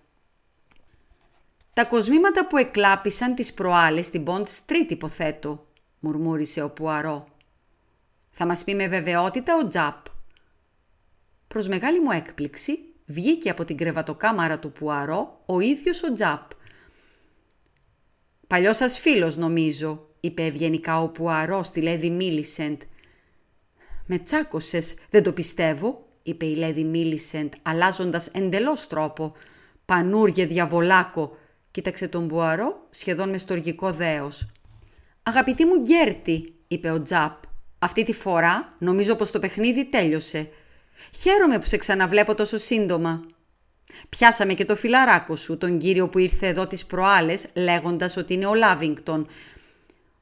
«Τα 1.80 1.86
κοσμήματα 1.86 2.46
που 2.46 2.56
εκλάπησαν 2.56 3.34
τις 3.34 3.54
προάλλες 3.54 4.06
στην 4.06 4.24
Bond 4.26 4.44
Street 4.44 4.86
υποθέτω», 4.88 5.66
μουρμούρισε 5.98 6.62
ο 6.62 6.70
Πουαρό. 6.70 7.26
«Θα 8.30 8.46
μας 8.46 8.64
πει 8.64 8.74
με 8.74 8.88
βεβαιότητα 8.88 9.56
ο 9.56 9.68
Τζαπ». 9.68 10.04
Προς 11.48 11.68
μεγάλη 11.68 12.00
μου 12.00 12.10
έκπληξη 12.10 12.78
βγήκε 13.06 13.50
από 13.50 13.64
την 13.64 13.76
κρεβατοκάμαρα 13.76 14.58
του 14.58 14.72
Πουαρό 14.72 15.42
ο 15.46 15.60
ίδιος 15.60 16.02
ο 16.02 16.12
Τζαπ. 16.12 16.50
«Παλιός 18.46 18.76
σας 18.76 18.98
φίλος 18.98 19.36
νομίζω», 19.36 20.08
είπε 20.20 20.44
ευγενικά 20.44 21.02
ο 21.02 21.08
Πουαρό 21.08 21.62
στη 21.62 21.80
Λέδη 21.80 22.10
Μίλισεντ. 22.10 22.80
«Με 24.06 24.18
τσάκωσες, 24.18 24.96
δεν 25.10 25.22
το 25.22 25.32
πιστεύω», 25.32 26.06
είπε 26.22 26.44
η 26.44 26.54
Λέδη 26.54 26.84
Μίλισεντ, 26.84 27.52
αλλάζοντας 27.62 28.26
εντελώς 28.26 28.86
τρόπο. 28.86 29.32
«Πανούργε 29.84 30.46
διαβολάκο», 30.46 31.38
κοίταξε 31.70 32.08
τον 32.08 32.24
Μπουαρό 32.24 32.86
σχεδόν 32.90 33.28
με 33.28 33.38
στοργικό 33.38 33.90
δέος. 33.90 34.50
«Αγαπητή 35.22 35.64
μου 35.64 35.74
Γκέρτη», 35.80 36.54
είπε 36.68 36.90
ο 36.90 37.02
Τζαπ, 37.02 37.42
«αυτή 37.78 38.04
τη 38.04 38.12
φορά 38.12 38.68
νομίζω 38.78 39.14
πως 39.14 39.30
το 39.30 39.38
παιχνίδι 39.38 39.84
τέλειωσε. 39.84 40.48
Χαίρομαι 41.14 41.58
που 41.58 41.66
σε 41.66 41.76
ξαναβλέπω 41.76 42.34
τόσο 42.34 42.56
σύντομα». 42.56 43.24
Πιάσαμε 44.08 44.54
και 44.54 44.64
το 44.64 44.76
φιλαράκο 44.76 45.36
σου, 45.36 45.58
τον 45.58 45.78
κύριο 45.78 46.08
που 46.08 46.18
ήρθε 46.18 46.46
εδώ 46.46 46.66
τις 46.66 46.86
προάλλες, 46.86 47.46
λέγοντας 47.54 48.16
ότι 48.16 48.34
είναι 48.34 48.46
ο 48.46 48.54
Λάβινγκτον. 48.54 49.26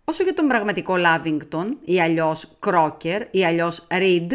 Όσο 0.05 0.23
για 0.23 0.35
τον 0.35 0.49
πραγματικό 0.49 0.97
Λάβινγκτον, 0.97 1.79
ή 1.85 2.01
αλλιώς 2.01 2.57
Κρόκερ, 2.59 3.23
ή 3.31 3.45
αλλιώς 3.45 3.87
Ριντ, 3.91 4.33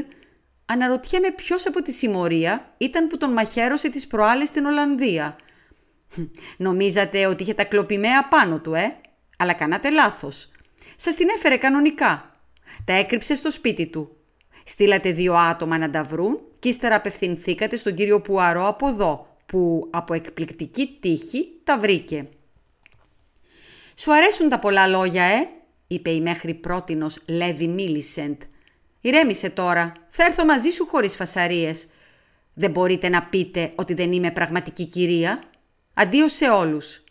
Αναρωτιέμαι 0.65 1.31
ποιος 1.31 1.67
από 1.67 1.81
τη 1.81 1.91
συμμορία 1.91 2.73
ήταν 2.77 3.07
που 3.07 3.17
τον 3.17 3.31
μαχαίρωσε 3.31 3.89
τις 3.89 4.07
προάλλες 4.07 4.47
στην 4.47 4.65
Ολλανδία. 4.65 5.35
Νομίζατε 6.57 7.25
ότι 7.25 7.43
είχε 7.43 7.53
τα 7.53 7.63
κλοπημαία 7.63 8.27
πάνω 8.27 8.59
του, 8.59 8.73
ε; 8.73 8.95
Αλλά 9.37 9.53
κάνατε 9.53 9.89
λάθος. 9.89 10.51
Σας 10.95 11.15
την 11.15 11.27
έφερε 11.35 11.57
κανονικά. 11.57 12.35
Τα 12.85 12.93
έκρυψε 12.93 13.35
στο 13.35 13.51
σπίτι 13.51 13.87
του. 13.87 14.17
Στείλατε 14.63 15.11
δύο 15.11 15.33
άτομα 15.33 15.77
να 15.77 15.89
τα 15.89 16.03
βρουν 16.03 16.39
και 16.59 16.69
ύστερα 16.69 16.95
απευθυνθήκατε 16.95 17.77
στον 17.77 17.95
κύριο 17.95 18.21
Πουαρό 18.21 18.67
από 18.67 18.87
εδώ, 18.87 19.37
που 19.45 19.87
από 19.91 20.13
εκπληκτική 20.13 20.97
τύχη 21.01 21.47
τα 21.63 21.77
βρήκε. 21.77 22.27
«Σου 23.95 24.13
αρέσουν 24.13 24.49
τα 24.49 24.59
πολλά 24.59 24.87
λόγια, 24.87 25.23
ε;» 25.23 25.47
είπε 25.87 26.09
η 26.09 26.21
μέχρι 26.21 26.53
πρότινος 26.53 27.21
Λέδη 27.27 27.67
Μίλισεντ, 27.67 28.41
Ηρέμησε 29.05 29.49
τώρα. 29.49 29.91
Θα 30.09 30.23
έρθω 30.23 30.45
μαζί 30.45 30.69
σου 30.69 30.85
χωρίς 30.85 31.15
φασαρίες. 31.15 31.87
Δεν 32.53 32.71
μπορείτε 32.71 33.09
να 33.09 33.23
πείτε 33.23 33.71
ότι 33.75 33.93
δεν 33.93 34.11
είμαι 34.11 34.31
πραγματική 34.31 34.85
κυρία. 34.85 35.43
Αντίο 35.93 36.27
σε 36.27 36.49
όλους. 36.49 37.03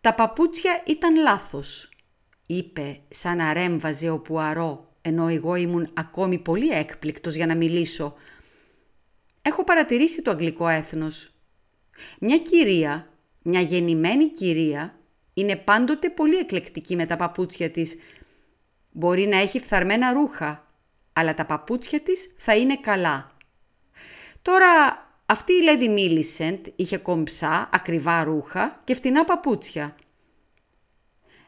Τα 0.00 0.14
παπούτσια 0.14 0.82
ήταν 0.86 1.16
λάθος, 1.16 1.90
είπε 2.46 3.00
σαν 3.08 3.36
να 3.36 3.52
ρέμβαζε 3.52 4.10
ο 4.10 4.18
Πουαρό, 4.18 4.94
ενώ 5.02 5.28
εγώ 5.28 5.54
ήμουν 5.54 5.90
ακόμη 5.94 6.38
πολύ 6.38 6.68
έκπληκτος 6.68 7.34
για 7.34 7.46
να 7.46 7.54
μιλήσω. 7.54 8.14
έχω 9.42 9.64
παρατηρήσει 9.64 10.22
το 10.22 10.30
αγγλικό 10.30 10.68
έθνος. 10.68 11.30
Μια 12.20 12.38
κυρία, 12.38 13.12
μια 13.42 13.60
γεννημένη 13.60 14.30
κυρία, 14.30 14.98
είναι 15.34 15.56
πάντοτε 15.56 16.10
πολύ 16.10 16.36
εκλεκτική 16.36 16.96
με 16.96 17.06
τα 17.06 17.16
παπούτσια 17.16 17.70
της. 17.70 17.96
Μπορεί 18.90 19.26
να 19.26 19.36
έχει 19.36 19.60
φθαρμένα 19.60 20.12
ρούχα, 20.12 20.72
αλλά 21.12 21.34
τα 21.34 21.46
παπούτσια 21.46 22.00
της 22.00 22.34
θα 22.36 22.56
είναι 22.56 22.76
καλά. 22.76 23.36
Τώρα, 24.42 25.05
αυτή 25.26 25.52
η 25.52 25.60
Lady 25.68 25.98
Millicent 25.98 26.60
είχε 26.76 26.96
κομψά, 26.96 27.68
ακριβά 27.72 28.24
ρούχα 28.24 28.78
και 28.84 28.94
φτηνά 28.94 29.24
παπούτσια. 29.24 29.96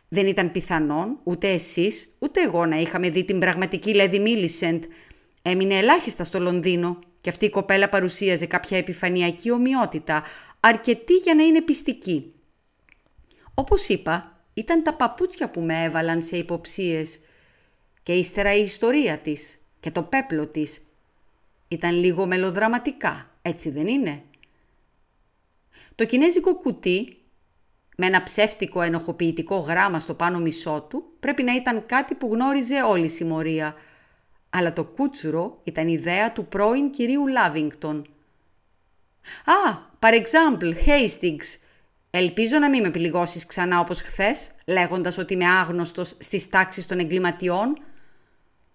Δεν 0.09 0.27
ήταν 0.27 0.51
πιθανόν 0.51 1.19
ούτε 1.23 1.49
εσείς 1.49 2.09
ούτε 2.19 2.43
εγώ 2.43 2.67
να 2.67 2.77
είχαμε 2.77 3.11
δει 3.11 3.25
την 3.25 3.39
πραγματική 3.39 3.93
Lady 3.95 4.27
Millicent. 4.27 4.81
Έμεινε 5.43 5.79
ελάχιστα 5.79 6.25
στο 6.25 6.41
Λονδίνο 6.41 6.99
και 7.21 7.31
αυτή 7.31 7.45
η 7.45 7.51
κοπέλα 7.51 7.89
παρουσίαζε 7.89 8.47
κάποια 8.47 8.79
επιφανειακή 8.79 9.51
ομοιότητα, 9.51 10.23
αρκετή 10.61 11.15
για 11.15 11.35
να 11.35 11.43
είναι 11.43 11.63
πιστική. 11.63 12.33
Όπως 13.55 13.89
είπα, 13.89 14.43
ήταν 14.55 14.83
τα 14.83 14.95
παπούτσια 14.95 15.51
που 15.51 15.61
με 15.61 15.83
έβαλαν 15.83 16.23
σε 16.23 16.37
υποψίες 16.37 17.21
και 18.03 18.13
ύστερα 18.13 18.55
η 18.55 18.63
ιστορία 18.63 19.19
της 19.19 19.59
και 19.81 19.91
το 19.91 20.03
πέπλο 20.03 20.47
της. 20.47 20.81
Ήταν 21.69 21.95
λίγο 21.95 22.27
μελοδραματικά, 22.27 23.28
έτσι 23.43 23.71
δεν 23.71 23.87
είναι; 23.87 24.23
Το 25.95 26.05
κινέζικο 26.05 26.55
κουτί 26.59 27.19
με 27.97 28.07
ένα 28.07 28.23
ψεύτικο 28.23 28.83
ενοχοποιητικό 28.83 29.57
γράμμα 29.57 29.99
στο 29.99 30.15
πάνω 30.15 30.39
μισό 30.39 30.87
του 30.91 31.05
πρέπει 31.21 31.43
να 31.43 31.55
ήταν 31.55 31.87
κάτι 31.87 32.15
που 32.15 32.29
γνώριζε 32.33 32.83
όλη 32.83 33.05
η 33.05 33.09
συμμορία. 33.09 33.75
Αλλά 34.51 34.73
το 34.73 34.85
κούτσουρο 34.85 35.61
ήταν 35.65 35.89
ιδέα 35.89 36.33
του 36.33 36.47
πρώην 36.47 36.91
κυρίου 36.91 37.27
Λάβινγκτον. 37.27 38.07
«Α, 39.45 39.79
par 39.99 40.13
exemple, 40.13 40.75
Hastings. 40.87 41.59
Ελπίζω 42.11 42.59
να 42.59 42.69
μην 42.69 42.83
με 42.83 42.91
πληγώσεις 42.91 43.47
ξανά 43.47 43.81
όπως 43.81 44.01
χθες, 44.03 44.51
λέγοντας 44.67 45.19
ότι 45.19 45.35
είμαι 45.35 45.49
άγνωστος 45.49 46.17
στις 46.19 46.49
τάξεις 46.49 46.87
των 46.87 46.99
εγκληματιών. 46.99 47.79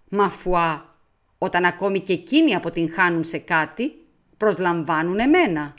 Μαφουά, 0.10 0.96
όταν 1.38 1.66
ακόμη 1.66 2.00
και 2.00 2.14
εκείνοι 2.14 2.56
αποτυγχάνουν 2.56 3.24
σε 3.24 3.38
κάτι, 3.38 4.03
προσλαμβάνουν 4.38 5.20
εμένα». 5.20 5.74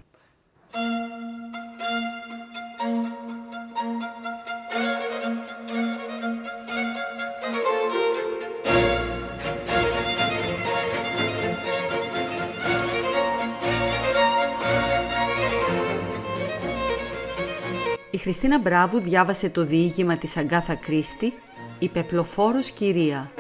Η 18.11 18.19
Χριστίνα 18.19 18.59
Μπράβου 18.59 19.01
διάβασε 19.01 19.51
το 19.51 19.64
διήγημα 19.64 20.17
της 20.17 20.37
Αγκάθα 20.37 20.75
Κρίστη 20.75 21.33
«Η 21.79 21.88
πεπλοφόρος 21.88 22.71
κυρία». 22.71 23.31